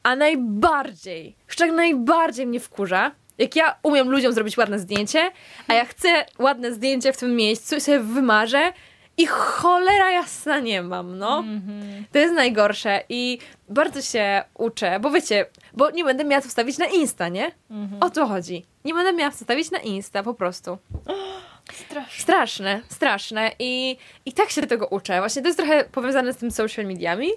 A 0.04 0.16
najbardziej, 0.16 1.36
jeszcze 1.48 1.72
najbardziej 1.72 2.48
mnie 2.48 2.60
wkurza, 2.60 3.12
jak 3.38 3.56
ja 3.56 3.76
umiem 3.84 4.10
ludziom 4.10 4.34
zrobić 4.34 4.58
ładne 4.58 4.80
zdjęcie, 4.80 5.32
a 5.68 5.74
ja 5.74 5.86
chcę 5.86 6.26
ładne 6.40 6.74
zdjęcie 6.74 7.14
w 7.14 7.18
tym 7.18 7.36
miejscu 7.36 7.76
i 7.76 7.82
sobie 7.82 8.00
wymarzę 8.00 8.74
i 9.18 9.26
cholera 9.26 10.12
jasna 10.12 10.60
nie 10.60 10.82
mam, 10.82 11.18
no. 11.18 11.42
Mm-hmm. 11.42 12.04
To 12.12 12.20
jest 12.20 12.34
najgorsze 12.34 13.04
i 13.10 13.40
bardzo 13.70 14.02
się 14.02 14.44
uczę, 14.54 15.00
bo 15.00 15.12
wiecie, 15.12 15.46
bo 15.74 15.92
nie 15.92 16.04
będę 16.04 16.24
miała 16.24 16.42
to 16.42 16.48
wstawić 16.48 16.78
na 16.78 16.86
Insta, 16.86 17.30
nie? 17.30 17.52
Mm-hmm. 17.72 17.98
O 18.02 18.10
to 18.10 18.28
chodzi. 18.28 18.66
Nie 18.86 18.94
będę 18.94 19.14
miała 19.14 19.32
wstawić 19.32 19.72
na 19.72 19.78
Insta, 19.78 20.24
po 20.24 20.34
prostu. 20.34 20.78
Straszne. 21.74 22.22
Straszne, 22.24 22.82
straszne. 22.90 23.52
I, 23.60 23.98
I 24.26 24.34
tak 24.34 24.50
się 24.50 24.68
tego 24.68 24.88
uczę. 24.88 25.20
Właśnie 25.20 25.42
to 25.42 25.48
jest 25.48 25.60
trochę 25.60 25.84
powiązane 25.92 26.34
z 26.34 26.38
tym 26.38 26.52
social 26.52 26.86
mediami, 26.86 27.30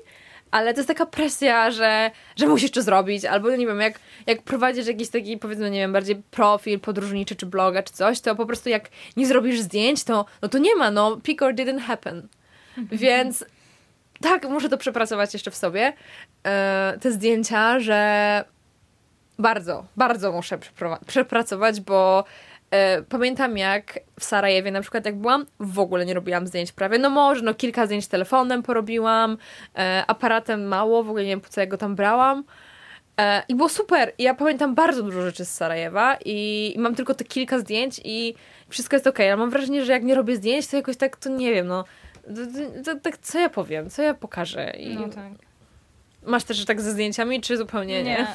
ale 0.50 0.74
to 0.74 0.78
jest 0.78 0.88
taka 0.88 1.06
presja, 1.06 1.70
że, 1.70 2.10
że 2.36 2.46
musisz 2.46 2.70
to 2.70 2.82
zrobić, 2.82 3.24
albo 3.24 3.50
nie 3.50 3.66
wiem, 3.66 3.80
jak, 3.80 4.00
jak 4.26 4.42
prowadzisz 4.42 4.86
jakiś 4.86 5.08
taki, 5.08 5.38
powiedzmy, 5.38 5.70
nie 5.70 5.78
wiem, 5.78 5.92
bardziej 5.92 6.16
profil 6.30 6.80
podróżniczy, 6.80 7.36
czy 7.36 7.46
bloga, 7.46 7.82
czy 7.82 7.92
coś, 7.92 8.20
to 8.20 8.36
po 8.36 8.46
prostu 8.46 8.68
jak 8.68 8.88
nie 9.16 9.26
zrobisz 9.26 9.60
zdjęć, 9.60 10.04
to 10.04 10.24
no 10.42 10.48
to 10.48 10.58
nie 10.58 10.76
ma, 10.76 10.90
no, 10.90 11.16
pick 11.22 11.42
or 11.42 11.54
didn't 11.54 11.80
happen. 11.80 12.28
Mhm. 12.78 12.98
Więc 12.98 13.44
tak, 14.20 14.48
muszę 14.48 14.68
to 14.68 14.78
przepracować 14.78 15.32
jeszcze 15.32 15.50
w 15.50 15.56
sobie, 15.56 15.92
e, 16.44 16.98
te 17.00 17.12
zdjęcia, 17.12 17.80
że 17.80 18.44
bardzo, 19.38 19.84
bardzo 19.96 20.32
muszę 20.32 20.58
przepracować, 21.06 21.80
bo 21.80 22.24
pamiętam 23.08 23.58
jak 23.58 24.00
w 24.20 24.24
Sarajewie 24.24 24.70
na 24.70 24.80
przykład 24.80 25.06
jak 25.06 25.16
byłam, 25.16 25.46
w 25.60 25.78
ogóle 25.78 26.06
nie 26.06 26.14
robiłam 26.14 26.46
zdjęć 26.46 26.72
prawie. 26.72 26.98
No 26.98 27.10
może, 27.10 27.42
no 27.42 27.54
kilka 27.54 27.86
zdjęć 27.86 28.06
telefonem 28.06 28.62
porobiłam, 28.62 29.38
e, 29.78 30.04
aparatem 30.06 30.68
mało, 30.68 31.04
w 31.04 31.08
ogóle 31.08 31.24
nie 31.24 31.30
wiem 31.30 31.40
po 31.40 31.48
co 31.48 31.60
ja 31.60 31.66
go 31.66 31.76
tam 31.76 31.94
brałam. 31.94 32.44
E, 33.20 33.42
I 33.48 33.54
było 33.54 33.68
super. 33.68 34.12
I 34.18 34.22
ja 34.22 34.34
pamiętam 34.34 34.74
bardzo 34.74 35.02
dużo 35.02 35.22
rzeczy 35.22 35.44
z 35.44 35.54
Sarajewa 35.54 36.16
i, 36.24 36.72
i 36.76 36.78
mam 36.78 36.94
tylko 36.94 37.14
te 37.14 37.24
kilka 37.24 37.58
zdjęć 37.58 38.00
i 38.04 38.34
wszystko 38.68 38.96
jest 38.96 39.06
ok. 39.06 39.20
Ale 39.20 39.36
mam 39.36 39.50
wrażenie, 39.50 39.84
że 39.84 39.92
jak 39.92 40.02
nie 40.02 40.14
robię 40.14 40.36
zdjęć, 40.36 40.66
to 40.66 40.76
jakoś 40.76 40.96
tak, 40.96 41.16
to 41.16 41.28
nie 41.28 41.54
wiem, 41.54 41.66
no. 41.66 41.84
Tak, 43.02 43.18
co 43.18 43.38
ja 43.38 43.48
powiem, 43.48 43.90
co 43.90 44.02
ja 44.02 44.14
pokażę. 44.14 44.70
I... 44.70 44.94
No 44.94 45.08
tak. 45.08 45.32
Masz 46.22 46.44
też 46.44 46.64
tak 46.64 46.80
ze 46.80 46.92
zdjęciami, 46.92 47.40
czy 47.40 47.56
zupełnie 47.56 48.02
nie? 48.02 48.10
Nie. 48.10 48.26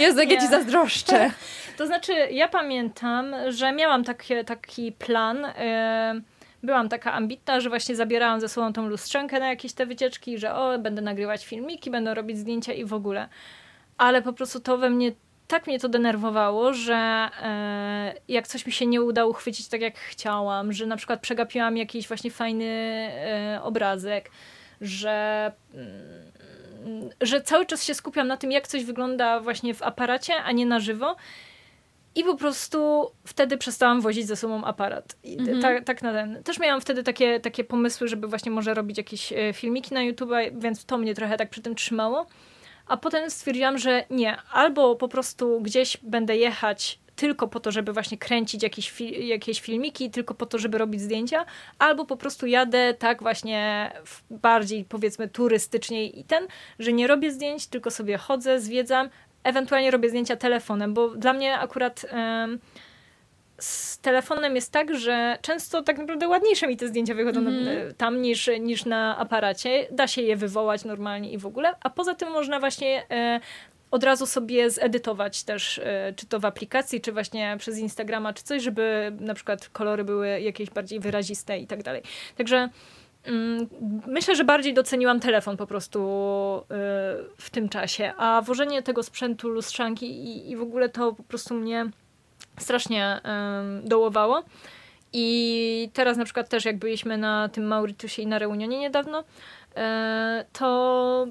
Jezu, 0.06 0.20
jak 0.20 0.30
ja 0.30 0.40
ci 0.40 0.48
zazdroszczę. 0.48 1.30
To 1.78 1.86
znaczy, 1.86 2.12
ja 2.12 2.48
pamiętam, 2.48 3.34
że 3.48 3.72
miałam 3.72 4.04
taki, 4.04 4.34
taki 4.46 4.92
plan. 4.92 5.36
Yy, 5.36 6.22
byłam 6.62 6.88
taka 6.88 7.12
ambitna, 7.12 7.60
że 7.60 7.68
właśnie 7.68 7.96
zabierałam 7.96 8.40
ze 8.40 8.48
sobą 8.48 8.72
tą 8.72 8.88
lustrzankę 8.88 9.40
na 9.40 9.48
jakieś 9.48 9.72
te 9.72 9.86
wycieczki, 9.86 10.38
że 10.38 10.54
o, 10.54 10.78
będę 10.78 11.02
nagrywać 11.02 11.46
filmiki, 11.46 11.90
będę 11.90 12.14
robić 12.14 12.38
zdjęcia 12.38 12.72
i 12.72 12.84
w 12.84 12.94
ogóle. 12.94 13.28
Ale 13.98 14.22
po 14.22 14.32
prostu 14.32 14.60
to 14.60 14.78
we 14.78 14.90
mnie 14.90 15.12
tak 15.48 15.66
mnie 15.66 15.78
to 15.78 15.88
denerwowało, 15.88 16.72
że 16.72 16.94
e, 17.42 18.14
jak 18.28 18.46
coś 18.46 18.66
mi 18.66 18.72
się 18.72 18.86
nie 18.86 19.02
udało 19.02 19.32
chwycić 19.32 19.68
tak, 19.68 19.80
jak 19.80 19.98
chciałam, 19.98 20.72
że 20.72 20.86
na 20.86 20.96
przykład 20.96 21.20
przegapiłam 21.20 21.76
jakiś 21.76 22.08
właśnie 22.08 22.30
fajny 22.30 22.64
e, 22.64 23.60
obrazek, 23.62 24.30
że, 24.80 25.52
mm, 25.74 27.10
że 27.20 27.40
cały 27.40 27.66
czas 27.66 27.84
się 27.84 27.94
skupiam 27.94 28.28
na 28.28 28.36
tym, 28.36 28.52
jak 28.52 28.68
coś 28.68 28.84
wygląda 28.84 29.40
właśnie 29.40 29.74
w 29.74 29.82
aparacie, 29.82 30.34
a 30.34 30.52
nie 30.52 30.66
na 30.66 30.80
żywo. 30.80 31.16
I 32.18 32.24
po 32.24 32.36
prostu 32.36 33.10
wtedy 33.24 33.58
przestałam 33.58 34.00
wozić 34.00 34.26
ze 34.26 34.36
sobą 34.36 34.64
aparat. 34.64 35.16
Mhm. 35.24 35.62
Tak, 35.62 35.84
tak 35.84 36.02
na 36.02 36.12
ten. 36.12 36.42
Też 36.42 36.58
miałam 36.58 36.80
wtedy 36.80 37.02
takie, 37.02 37.40
takie 37.40 37.64
pomysły, 37.64 38.08
żeby 38.08 38.28
właśnie 38.28 38.52
może 38.52 38.74
robić 38.74 38.98
jakieś 38.98 39.32
e, 39.32 39.52
filmiki 39.52 39.94
na 39.94 40.02
YouTube, 40.02 40.30
więc 40.52 40.84
to 40.84 40.98
mnie 40.98 41.14
trochę 41.14 41.36
tak 41.36 41.50
przy 41.50 41.62
tym 41.62 41.74
trzymało. 41.74 42.26
A 42.86 42.96
potem 42.96 43.30
stwierdziłam, 43.30 43.78
że 43.78 44.04
nie, 44.10 44.36
albo 44.52 44.96
po 44.96 45.08
prostu 45.08 45.60
gdzieś 45.60 45.96
będę 46.02 46.36
jechać 46.36 46.98
tylko 47.16 47.48
po 47.48 47.60
to, 47.60 47.72
żeby 47.72 47.92
właśnie 47.92 48.18
kręcić 48.18 48.62
jakieś, 48.62 48.90
fi 48.90 49.28
jakieś 49.28 49.60
filmiki, 49.60 50.10
tylko 50.10 50.34
po 50.34 50.46
to, 50.46 50.58
żeby 50.58 50.78
robić 50.78 51.00
zdjęcia, 51.00 51.44
albo 51.78 52.04
po 52.04 52.16
prostu 52.16 52.46
jadę 52.46 52.94
tak 52.94 53.22
właśnie 53.22 53.92
bardziej 54.30 54.84
powiedzmy 54.84 55.28
turystycznie 55.28 56.06
i 56.06 56.24
ten, 56.24 56.46
że 56.78 56.92
nie 56.92 57.06
robię 57.06 57.32
zdjęć, 57.32 57.66
tylko 57.66 57.90
sobie 57.90 58.18
chodzę, 58.18 58.60
zwiedzam, 58.60 59.08
ewentualnie 59.48 59.90
robię 59.90 60.08
zdjęcia 60.08 60.36
telefonem, 60.36 60.94
bo 60.94 61.08
dla 61.08 61.32
mnie 61.32 61.58
akurat 61.58 62.06
z 63.58 63.98
telefonem 63.98 64.54
jest 64.56 64.72
tak, 64.72 64.94
że 64.94 65.38
często 65.42 65.82
tak 65.82 65.98
naprawdę 65.98 66.28
ładniejsze 66.28 66.66
mi 66.66 66.76
te 66.76 66.88
zdjęcia 66.88 67.14
wychodzą 67.14 67.40
mm. 67.40 67.94
tam 67.94 68.22
niż, 68.22 68.50
niż 68.60 68.84
na 68.84 69.18
aparacie. 69.18 69.86
Da 69.90 70.06
się 70.06 70.22
je 70.22 70.36
wywołać 70.36 70.84
normalnie 70.84 71.32
i 71.32 71.38
w 71.38 71.46
ogóle, 71.46 71.74
a 71.80 71.90
poza 71.90 72.14
tym 72.14 72.30
można 72.30 72.60
właśnie 72.60 73.10
e, 73.10 73.40
od 73.90 74.04
razu 74.04 74.26
sobie 74.26 74.70
zedytować 74.70 75.44
też, 75.44 75.78
e, 75.78 76.12
czy 76.16 76.26
to 76.26 76.40
w 76.40 76.44
aplikacji, 76.44 77.00
czy 77.00 77.12
właśnie 77.12 77.56
przez 77.58 77.78
Instagrama, 77.78 78.32
czy 78.32 78.44
coś, 78.44 78.62
żeby 78.62 79.12
na 79.20 79.34
przykład 79.34 79.68
kolory 79.68 80.04
były 80.04 80.40
jakieś 80.40 80.70
bardziej 80.70 81.00
wyraziste 81.00 81.58
i 81.58 81.66
tak 81.66 81.82
dalej. 81.82 82.02
Także 82.36 82.68
Myślę, 84.06 84.36
że 84.36 84.44
bardziej 84.44 84.74
doceniłam 84.74 85.20
telefon 85.20 85.56
po 85.56 85.66
prostu 85.66 86.00
e, 86.00 86.64
w 87.36 87.50
tym 87.50 87.68
czasie, 87.68 88.12
a 88.16 88.42
wożenie 88.42 88.82
tego 88.82 89.02
sprzętu, 89.02 89.48
lustrzanki 89.48 90.06
i, 90.06 90.50
i 90.50 90.56
w 90.56 90.62
ogóle 90.62 90.88
to 90.88 91.12
po 91.12 91.22
prostu 91.22 91.54
mnie 91.54 91.86
strasznie 92.58 93.20
dołowało. 93.84 94.42
I 95.12 95.90
teraz 95.92 96.16
na 96.16 96.24
przykład 96.24 96.48
też 96.48 96.64
jak 96.64 96.78
byliśmy 96.78 97.18
na 97.18 97.48
tym 97.48 97.66
Mauritiusie 97.66 98.22
i 98.22 98.26
na 98.26 98.38
Reunionie 98.38 98.78
niedawno, 98.78 99.24
e, 99.76 100.44
to 100.52 101.26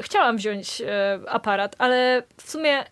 chciałam 0.00 0.36
wziąć 0.36 0.80
e, 0.80 1.20
aparat, 1.28 1.76
ale 1.78 2.22
w 2.36 2.50
sumie 2.50 2.84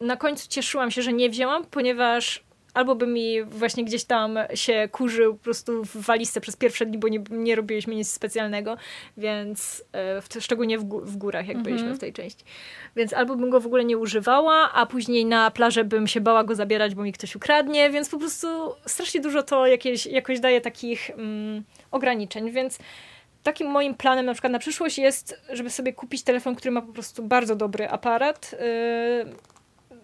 na 0.00 0.16
końcu 0.16 0.48
cieszyłam 0.48 0.90
się, 0.90 1.02
że 1.02 1.12
nie 1.12 1.30
wzięłam, 1.30 1.64
ponieważ 1.64 2.44
albo 2.74 2.94
by 2.94 3.06
mi 3.06 3.42
właśnie 3.42 3.84
gdzieś 3.84 4.04
tam 4.04 4.38
się 4.54 4.88
kurzył 4.92 5.34
po 5.34 5.44
prostu 5.44 5.84
w 5.84 5.96
walizce 5.96 6.40
przez 6.40 6.56
pierwsze 6.56 6.86
dni, 6.86 6.98
bo 6.98 7.08
nie, 7.08 7.22
nie 7.30 7.56
robiliśmy 7.56 7.94
nic 7.94 8.10
specjalnego, 8.10 8.76
więc 9.16 9.84
e, 9.92 10.20
w, 10.20 10.28
szczególnie 10.40 10.78
w, 10.78 10.84
w 10.84 11.16
górach, 11.16 11.48
jak 11.48 11.58
byliśmy 11.58 11.80
mhm. 11.80 11.96
w 11.96 12.00
tej 12.00 12.12
części. 12.12 12.44
Więc 12.96 13.12
albo 13.12 13.36
bym 13.36 13.50
go 13.50 13.60
w 13.60 13.66
ogóle 13.66 13.84
nie 13.84 13.98
używała, 13.98 14.72
a 14.72 14.86
później 14.86 15.24
na 15.24 15.50
plażę 15.50 15.84
bym 15.84 16.06
się 16.06 16.20
bała 16.20 16.44
go 16.44 16.54
zabierać, 16.54 16.94
bo 16.94 17.02
mi 17.02 17.12
ktoś 17.12 17.36
ukradnie, 17.36 17.90
więc 17.90 18.08
po 18.08 18.18
prostu 18.18 18.48
strasznie 18.86 19.20
dużo 19.20 19.42
to 19.42 19.66
jakieś, 19.66 20.06
jakoś 20.06 20.40
daje 20.40 20.60
takich 20.60 21.10
mm, 21.10 21.64
ograniczeń, 21.90 22.50
więc 22.50 22.78
takim 23.42 23.70
moim 23.70 23.94
planem 23.94 24.26
na 24.26 24.32
przykład 24.32 24.52
na 24.52 24.58
przyszłość 24.58 24.98
jest, 24.98 25.40
żeby 25.52 25.70
sobie 25.70 25.92
kupić 25.92 26.22
telefon, 26.22 26.54
który 26.54 26.70
ma 26.70 26.82
po 26.82 26.92
prostu 26.92 27.22
bardzo 27.22 27.56
dobry 27.56 27.88
aparat, 27.88 28.52
yy, 28.52 29.34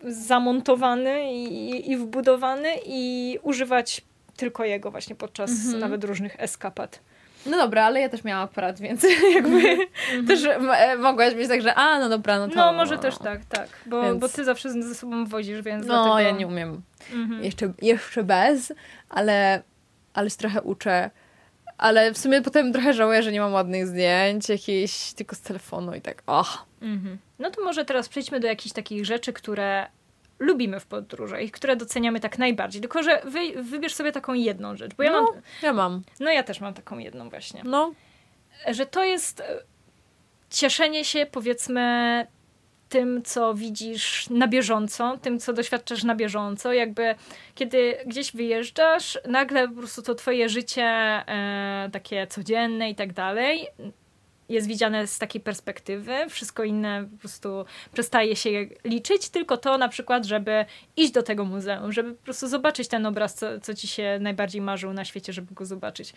zamontowany 0.07 1.33
i, 1.33 1.91
i 1.91 1.97
wbudowany 1.97 2.69
i 2.87 3.39
używać 3.43 4.03
tylko 4.37 4.65
jego 4.65 4.91
właśnie 4.91 5.17
podczas 5.17 5.51
mhm. 5.51 5.79
nawet 5.79 6.05
różnych 6.05 6.41
eskapad. 6.41 7.01
No 7.47 7.57
dobra, 7.57 7.85
ale 7.85 8.01
ja 8.01 8.09
też 8.09 8.25
miałam 8.25 8.45
aparat, 8.45 8.81
więc 8.81 9.07
jakby 9.35 9.63
mm-hmm. 9.63 10.27
też 10.29 10.45
e, 10.45 10.97
mogłaś 10.97 11.35
być 11.35 11.49
tak, 11.49 11.63
że 11.63 11.75
a, 11.75 11.99
no 11.99 12.09
dobra, 12.09 12.39
no 12.39 12.49
to... 12.49 12.55
No 12.55 12.73
może 12.73 12.99
też 12.99 13.19
tak, 13.19 13.45
tak, 13.45 13.69
bo, 13.87 14.03
więc... 14.03 14.21
bo 14.21 14.29
ty 14.29 14.45
zawsze 14.45 14.71
ze 14.71 14.95
sobą 14.95 15.25
wozisz, 15.25 15.63
więc 15.63 15.87
No, 15.87 15.95
dlatego... 15.95 16.21
ja 16.21 16.31
nie 16.31 16.47
umiem. 16.47 16.83
Mm-hmm. 17.13 17.43
Jeszcze, 17.43 17.73
jeszcze 17.83 18.25
bez, 18.25 18.73
ale, 19.09 19.63
ale 20.15 20.31
trochę 20.31 20.63
uczę. 20.63 21.11
Ale 21.79 22.13
w 22.13 22.19
sumie 22.19 22.43
potem 22.43 22.73
trochę 22.73 22.95
żałuję, 22.95 23.23
że 23.23 23.33
nie 23.33 23.41
mam 23.41 23.53
ładnych 23.53 23.87
zdjęć, 23.87 24.49
jakieś 24.49 25.13
tylko 25.13 25.37
z 25.37 25.41
telefonu 25.41 25.95
i 25.95 26.01
tak, 26.01 26.23
och. 26.27 26.67
Mm-hmm. 26.83 27.17
No 27.39 27.51
to 27.51 27.65
może 27.65 27.85
teraz 27.85 28.09
przejdźmy 28.09 28.41
do 28.41 28.47
jakichś 28.47 28.75
takich 28.75 29.05
rzeczy, 29.07 29.33
które 29.33 29.87
lubimy 30.39 30.81
w 30.81 30.87
podróży 30.87 31.43
i 31.43 31.51
które 31.51 31.77
doceniamy 31.77 32.21
tak 32.21 32.39
najbardziej. 32.39 32.81
Tylko, 32.81 33.03
że 33.03 33.23
wy, 33.25 33.63
wybierz 33.63 33.95
sobie 33.95 34.13
taką 34.13 34.35
jedną 34.35 34.77
rzecz. 34.77 34.95
Bo 34.95 35.03
ja 35.03 35.13
no, 35.13 35.23
mam. 35.23 35.43
Ja 35.63 35.73
mam. 35.73 36.03
No 36.21 36.31
ja 36.31 36.43
też 36.43 36.61
mam 36.61 36.75
taką 36.75 36.99
jedną 36.99 37.31
właśnie. 37.31 37.63
No. 37.65 37.93
Że 38.69 38.87
to 38.87 39.05
jest 39.05 39.41
e, 39.41 39.45
cieszenie 40.51 41.05
się, 41.05 41.27
powiedzmy, 41.27 42.27
tym, 42.89 43.23
co 43.23 43.55
widzisz 43.55 44.31
na 44.31 44.49
bieżąco, 44.49 45.19
tym, 45.23 45.39
co 45.39 45.53
doświadczasz 45.53 46.05
na 46.05 46.15
bieżąco. 46.15 46.73
Jakby 46.73 47.15
kiedy 47.55 47.95
gdzieś 48.07 48.33
wyjeżdżasz, 48.33 49.19
nagle 49.29 49.69
po 49.69 49.75
prostu 49.75 50.03
to 50.03 50.15
twoje 50.15 50.49
życie 50.49 50.83
e, 50.83 51.91
takie 51.93 52.27
codzienne 52.27 52.91
i 52.91 52.95
tak 52.95 53.13
dalej 53.13 53.69
jest 54.49 54.67
widziane 54.67 55.07
z 55.07 55.19
takiej 55.19 55.41
perspektywy, 55.41 56.15
wszystko 56.29 56.65
inne 56.65 57.09
po 57.13 57.19
prostu 57.19 57.65
przestaje 57.93 58.37
się 58.37 58.51
liczyć, 58.85 59.29
tylko 59.29 59.57
to 59.57 59.79
na 59.79 59.89
przykład, 59.89 60.25
żeby 60.25 60.65
iść 60.97 61.13
do 61.13 61.23
tego 61.23 61.45
muzeum, 61.45 61.93
żeby 61.93 62.15
po 62.15 62.25
prostu 62.25 62.49
zobaczyć 62.49 62.89
ten 62.89 63.07
obraz, 63.07 63.35
co, 63.35 63.61
co 63.61 63.75
ci 63.75 63.89
się 63.89 64.19
najbardziej 64.21 64.61
marzył 64.61 64.93
na 64.93 65.05
świecie, 65.05 65.33
żeby 65.33 65.55
go 65.55 65.67
zobaczyć. 65.67 66.13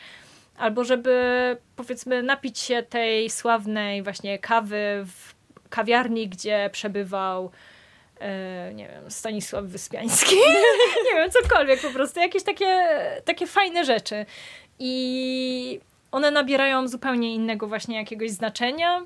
Albo 0.58 0.84
żeby 0.84 1.58
powiedzmy 1.76 2.24
napić 2.24 2.60
się 2.60 2.84
tej 2.84 3.30
sławnej 3.30 4.04
właśnie 4.04 4.40
kawy 4.40 5.06
w 5.06 5.39
kawiarni, 5.70 6.28
gdzie 6.28 6.70
przebywał 6.72 7.52
e, 8.20 8.74
nie 8.74 8.88
wiem, 8.88 9.12
Stanisław 9.12 9.66
Wyspiański, 9.66 10.36
nie 11.06 11.16
wiem, 11.16 11.32
cokolwiek 11.32 11.82
po 11.82 11.90
prostu, 11.90 12.20
jakieś 12.20 12.44
takie, 12.44 12.88
takie 13.26 13.48
fajne 13.48 13.86
rzeczy. 13.86 14.26
I 14.80 15.80
one 16.12 16.32
nabierają 16.32 16.88
zupełnie 16.88 17.36
innego 17.36 17.68
właśnie 17.68 17.98
jakiegoś 17.98 18.32
znaczenia, 18.32 19.06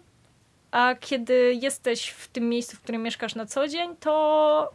a 0.72 0.96
kiedy 1.00 1.54
jesteś 1.62 2.10
w 2.10 2.28
tym 2.28 2.50
miejscu, 2.50 2.78
w 2.78 2.82
którym 2.82 3.04
mieszkasz 3.04 3.36
na 3.36 3.46
co 3.46 3.68
dzień, 3.68 3.96
to 4.00 4.72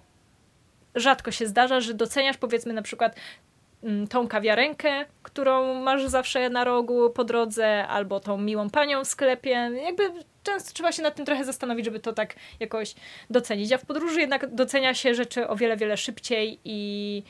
rzadko 0.95 1.31
się 1.31 1.47
zdarza, 1.47 1.81
że 1.81 1.95
doceniasz 1.95 2.37
powiedzmy 2.37 2.73
na 2.73 2.83
przykład 2.83 3.17
mm, 3.83 4.09
tą 4.09 4.29
kawiarenkę, 4.29 5.05
którą 5.23 5.75
masz 5.75 6.07
zawsze 6.07 6.51
na 6.51 6.65
rogu 6.65 7.11
po 7.11 7.25
drodze, 7.25 7.87
albo 7.87 8.21
tą 8.21 8.39
miłą 8.39 8.71
panią 8.71 9.05
w 9.05 9.09
sklepie. 9.09 9.71
Jakby 9.85 10.13
często 10.49 10.73
trzeba 10.75 10.93
się 10.93 11.03
nad 11.03 11.15
tym 11.15 11.27
trochę 11.27 11.45
zastanowić, 11.45 11.85
żeby 11.85 12.01
to 12.01 12.13
tak 12.13 12.35
jakoś 12.61 12.95
docenić. 13.31 13.73
A 13.73 13.79
w 13.79 13.87
podróży 13.87 14.21
jednak 14.21 14.55
docenia 14.55 14.95
się 14.95 15.15
rzeczy 15.15 15.49
o 15.49 15.57
wiele, 15.57 15.77
wiele 15.77 15.97
szybciej 15.97 16.59
i, 16.65 17.23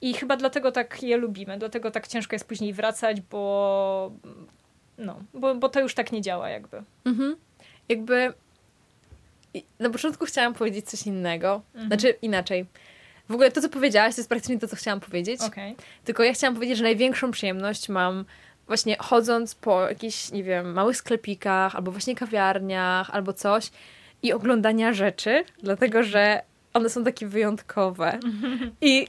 i 0.00 0.14
chyba 0.14 0.36
dlatego 0.36 0.72
tak 0.72 1.02
je 1.02 1.16
lubimy, 1.16 1.58
dlatego 1.58 1.90
tak 1.90 2.08
ciężko 2.08 2.34
jest 2.34 2.48
później 2.48 2.72
wracać, 2.72 3.20
bo 3.20 4.12
no, 4.98 5.20
bo, 5.34 5.54
bo 5.54 5.68
to 5.68 5.80
już 5.80 5.94
tak 5.94 6.12
nie 6.12 6.22
działa 6.22 6.48
jakby. 6.48 6.82
Mhm. 7.04 7.36
Jakby 7.88 8.32
na 9.78 9.90
początku 9.90 10.26
chciałam 10.26 10.54
powiedzieć 10.54 10.90
coś 10.90 11.06
innego, 11.06 11.62
mhm. 11.74 11.86
znaczy 11.86 12.18
inaczej. 12.22 12.66
W 13.28 13.34
ogóle 13.34 13.50
to, 13.50 13.60
co 13.60 13.68
powiedziałaś, 13.68 14.14
to 14.14 14.20
jest 14.20 14.28
praktycznie 14.28 14.58
to, 14.58 14.68
co 14.68 14.76
chciałam 14.76 15.00
powiedzieć. 15.00 15.40
Okay. 15.40 15.74
Tylko 16.04 16.22
ja 16.22 16.32
chciałam 16.32 16.54
powiedzieć, 16.54 16.78
że 16.78 16.84
największą 16.84 17.30
przyjemność 17.30 17.88
mam 17.88 18.24
właśnie 18.68 18.96
chodząc 19.00 19.54
po 19.54 19.88
jakichś, 19.88 20.32
nie 20.32 20.44
wiem, 20.44 20.72
małych 20.72 20.96
sklepikach, 20.96 21.76
albo 21.76 21.90
właśnie 21.90 22.14
kawiarniach, 22.14 23.10
albo 23.10 23.32
coś 23.32 23.70
i 24.22 24.32
oglądania 24.32 24.92
rzeczy, 24.92 25.44
dlatego 25.62 26.02
że 26.02 26.42
one 26.74 26.90
są 26.90 27.04
takie 27.04 27.26
wyjątkowe. 27.26 28.18
I 28.80 29.08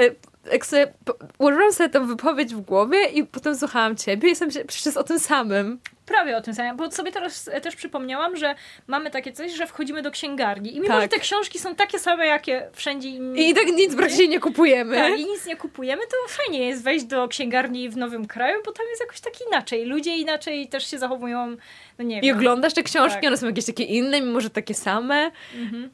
Y, 0.00 0.14
jak 0.52 0.66
sobie 0.66 0.92
ułożyłam 1.38 1.72
sobie 1.72 1.90
tę 1.90 2.06
wypowiedź 2.06 2.54
w 2.54 2.60
głowie 2.60 3.06
i 3.06 3.24
potem 3.24 3.56
słuchałam 3.56 3.96
ciebie 3.96 4.28
i 4.28 4.30
jestem 4.30 4.50
się 4.50 4.64
przecież 4.64 4.96
o 4.96 5.04
tym 5.04 5.18
samym. 5.18 5.78
Prawie 6.06 6.36
o 6.36 6.40
tym 6.40 6.54
samym, 6.54 6.76
bo 6.76 6.90
sobie 6.90 7.12
teraz 7.12 7.48
e, 7.48 7.60
też 7.60 7.76
przypomniałam, 7.76 8.36
że 8.36 8.54
mamy 8.86 9.10
takie 9.10 9.32
coś, 9.32 9.52
że 9.52 9.66
wchodzimy 9.66 10.02
do 10.02 10.10
księgarni 10.10 10.76
i 10.76 10.80
mimo, 10.80 10.94
tak. 10.94 11.02
że 11.02 11.08
te 11.08 11.18
książki 11.18 11.58
są 11.58 11.74
takie 11.74 11.98
same, 11.98 12.26
jakie 12.26 12.68
wszędzie. 12.72 13.08
I 13.08 13.54
tak 13.54 13.66
nic 13.66 13.96
praktycznie 13.96 14.28
nie 14.28 14.40
kupujemy. 14.40 14.96
Tak, 14.96 15.18
i 15.18 15.24
nic 15.24 15.46
nie 15.46 15.56
kupujemy, 15.56 16.02
to 16.02 16.16
fajnie 16.28 16.68
jest 16.68 16.82
wejść 16.82 17.04
do 17.04 17.28
księgarni 17.28 17.88
w 17.88 17.96
nowym 17.96 18.26
kraju, 18.26 18.62
bo 18.64 18.72
tam 18.72 18.86
jest 18.90 19.00
jakoś 19.00 19.20
tak 19.20 19.32
inaczej. 19.48 19.84
Ludzie 19.84 20.16
inaczej 20.16 20.68
też 20.68 20.90
się 20.90 20.98
zachowują, 20.98 21.56
no 21.98 22.04
nie 22.04 22.18
I 22.18 22.22
wiem. 22.22 22.36
oglądasz 22.36 22.74
te 22.74 22.82
książki, 22.82 23.20
tak. 23.20 23.26
one 23.26 23.36
są 23.36 23.46
jakieś 23.46 23.66
takie 23.66 23.84
inne, 23.84 24.20
mimo 24.20 24.40
że 24.40 24.50
takie 24.50 24.74
same. 24.74 25.30
Mhm. 25.54 25.90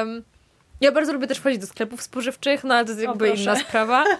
Um, 0.00 0.22
ja 0.80 0.92
bardzo 0.92 1.12
lubię 1.12 1.26
też 1.26 1.40
chodzić 1.40 1.58
do 1.58 1.66
sklepów 1.66 2.02
spożywczych, 2.02 2.64
no 2.64 2.74
ale 2.74 2.84
to 2.84 2.90
jest 2.90 3.02
jakby 3.02 3.28
inna 3.30 3.56
sprawa. 3.56 4.04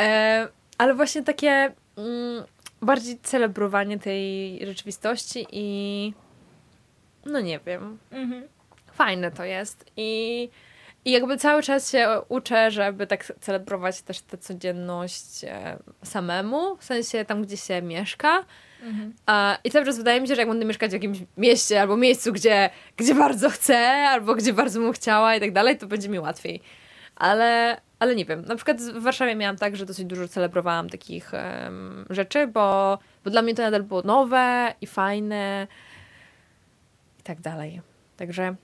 E, 0.00 0.48
ale 0.78 0.94
właśnie 0.94 1.22
takie 1.22 1.72
mm, 1.96 2.44
bardziej 2.82 3.18
celebrowanie 3.22 3.98
tej 3.98 4.58
rzeczywistości 4.66 5.46
i 5.52 6.12
no 7.26 7.40
nie 7.40 7.60
wiem. 7.66 7.98
Mhm. 8.10 8.48
Fajne 8.92 9.30
to 9.30 9.44
jest 9.44 9.84
i, 9.96 10.48
i 11.04 11.10
jakby 11.10 11.36
cały 11.36 11.62
czas 11.62 11.92
się 11.92 12.08
uczę, 12.28 12.70
żeby 12.70 13.06
tak 13.06 13.32
celebrować 13.40 14.02
też 14.02 14.20
tę 14.20 14.38
codzienność 14.38 15.44
e, 15.44 15.78
samemu, 16.02 16.76
w 16.76 16.84
sensie 16.84 17.24
tam, 17.24 17.42
gdzie 17.42 17.56
się 17.56 17.82
mieszka. 17.82 18.44
Mhm. 18.82 19.14
A, 19.26 19.58
I 19.64 19.70
cały 19.70 19.86
czas 19.86 19.98
wydaje 19.98 20.20
mi 20.20 20.28
się, 20.28 20.34
że 20.34 20.40
jak 20.40 20.48
będę 20.48 20.64
mieszkać 20.64 20.90
w 20.90 20.94
jakimś 20.94 21.18
mieście 21.36 21.80
albo 21.80 21.96
miejscu, 21.96 22.32
gdzie, 22.32 22.70
gdzie 22.96 23.14
bardzo 23.14 23.50
chcę, 23.50 23.78
albo 24.08 24.34
gdzie 24.34 24.52
bardzo 24.52 24.80
bym 24.80 24.92
chciała 24.92 25.36
i 25.36 25.40
tak 25.40 25.52
dalej, 25.52 25.78
to 25.78 25.86
będzie 25.86 26.08
mi 26.08 26.18
łatwiej. 26.18 26.60
Ale, 27.16 27.80
ale 27.98 28.14
nie 28.14 28.24
wiem. 28.24 28.42
Na 28.44 28.56
przykład 28.56 28.80
w 28.82 29.02
Warszawie 29.02 29.34
miałam 29.36 29.56
tak, 29.56 29.76
że 29.76 29.86
dosyć 29.86 30.04
dużo 30.04 30.28
celebrowałam 30.28 30.88
takich 30.90 31.34
em, 31.34 32.04
rzeczy, 32.10 32.46
bo, 32.46 32.98
bo 33.24 33.30
dla 33.30 33.42
mnie 33.42 33.54
to 33.54 33.62
nadal 33.62 33.82
było 33.82 34.02
nowe 34.02 34.74
i 34.80 34.86
fajne 34.86 35.66
i 37.20 37.22
tak 37.22 37.40
dalej. 37.40 37.80
Także 38.16 38.54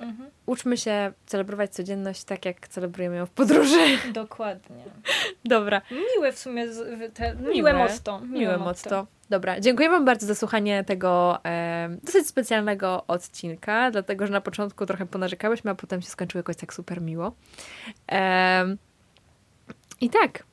Mhm. 0.00 0.30
uczmy 0.46 0.76
się 0.76 1.12
celebrować 1.26 1.70
codzienność 1.74 2.24
tak, 2.24 2.44
jak 2.44 2.68
celebrujemy 2.68 3.16
ją 3.16 3.26
w 3.26 3.30
podróży. 3.30 3.78
Dokładnie. 4.12 4.84
Dobra. 5.44 5.82
Miłe 6.16 6.32
w 6.32 6.38
sumie, 6.38 6.66
te, 7.14 7.34
miłe, 7.36 7.54
Miłe. 7.54 7.72
motto. 7.72 8.20
Miłe 8.20 8.58
motto. 8.58 9.06
Dobra, 9.30 9.60
dziękuję 9.60 9.88
Wam 9.90 10.04
bardzo 10.04 10.26
za 10.26 10.34
słuchanie 10.34 10.84
tego 10.84 11.38
e, 11.44 11.88
dosyć 12.02 12.26
specjalnego 12.26 13.04
odcinka, 13.06 13.90
dlatego 13.90 14.26
że 14.26 14.32
na 14.32 14.40
początku 14.40 14.86
trochę 14.86 15.06
ponarzekałyśmy, 15.06 15.70
a 15.70 15.74
potem 15.74 16.02
się 16.02 16.08
skończyło 16.08 16.38
jakoś 16.38 16.56
tak 16.56 16.74
super 16.74 17.02
miło. 17.02 17.32
E, 18.12 18.76
I 20.00 20.10
tak, 20.10 20.44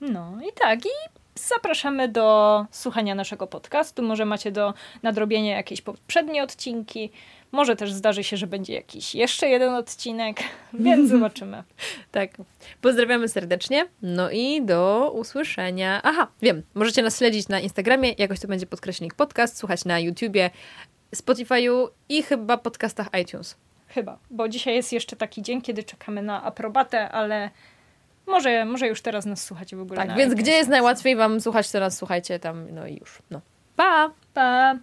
No 0.00 0.38
i 0.48 0.52
tak, 0.52 0.86
i 0.86 0.88
zapraszamy 1.34 2.08
do 2.08 2.66
słuchania 2.70 3.14
naszego 3.14 3.46
podcastu. 3.46 4.02
Może 4.02 4.24
macie 4.24 4.52
do 4.52 4.74
nadrobienia 5.02 5.56
jakieś 5.56 5.82
poprzednie 5.82 6.42
odcinki. 6.42 7.10
Może 7.54 7.76
też 7.76 7.92
zdarzy 7.92 8.24
się, 8.24 8.36
że 8.36 8.46
będzie 8.46 8.74
jakiś 8.74 9.14
jeszcze 9.14 9.48
jeden 9.48 9.74
odcinek, 9.74 10.40
więc 10.84 11.10
zobaczymy. 11.10 11.62
tak. 12.12 12.30
Pozdrawiamy 12.80 13.28
serdecznie. 13.28 13.86
No 14.02 14.30
i 14.30 14.62
do 14.62 15.12
usłyszenia. 15.14 16.00
Aha, 16.02 16.28
wiem, 16.42 16.62
możecie 16.74 17.02
nas 17.02 17.18
śledzić 17.18 17.48
na 17.48 17.60
Instagramie, 17.60 18.14
jakoś 18.18 18.40
to 18.40 18.48
będzie 18.48 18.66
podkreślnik 18.66 19.14
podcast, 19.14 19.56
słuchać 19.56 19.84
na 19.84 19.98
YouTubie, 19.98 20.50
Spotify'u 21.16 21.88
i 22.08 22.22
chyba 22.22 22.56
podcastach 22.56 23.08
iTunes. 23.22 23.56
Chyba, 23.88 24.18
bo 24.30 24.48
dzisiaj 24.48 24.74
jest 24.74 24.92
jeszcze 24.92 25.16
taki 25.16 25.42
dzień, 25.42 25.62
kiedy 25.62 25.84
czekamy 25.84 26.22
na 26.22 26.42
aprobatę, 26.42 27.10
ale 27.10 27.50
może, 28.26 28.64
może 28.64 28.88
już 28.88 29.02
teraz 29.02 29.26
nas 29.26 29.44
słuchacie 29.44 29.76
w 29.76 29.80
ogóle. 29.80 30.06
Tak, 30.06 30.16
więc 30.16 30.34
gdzie 30.34 30.52
jest 30.52 30.70
najłatwiej 30.70 31.16
Wam 31.16 31.40
słuchać, 31.40 31.72
nas 31.72 31.96
słuchajcie 31.96 32.38
tam, 32.38 32.70
no 32.70 32.86
i 32.86 32.96
już. 32.96 33.22
No. 33.30 33.40
Pa! 33.76 34.10
Pa! 34.34 34.74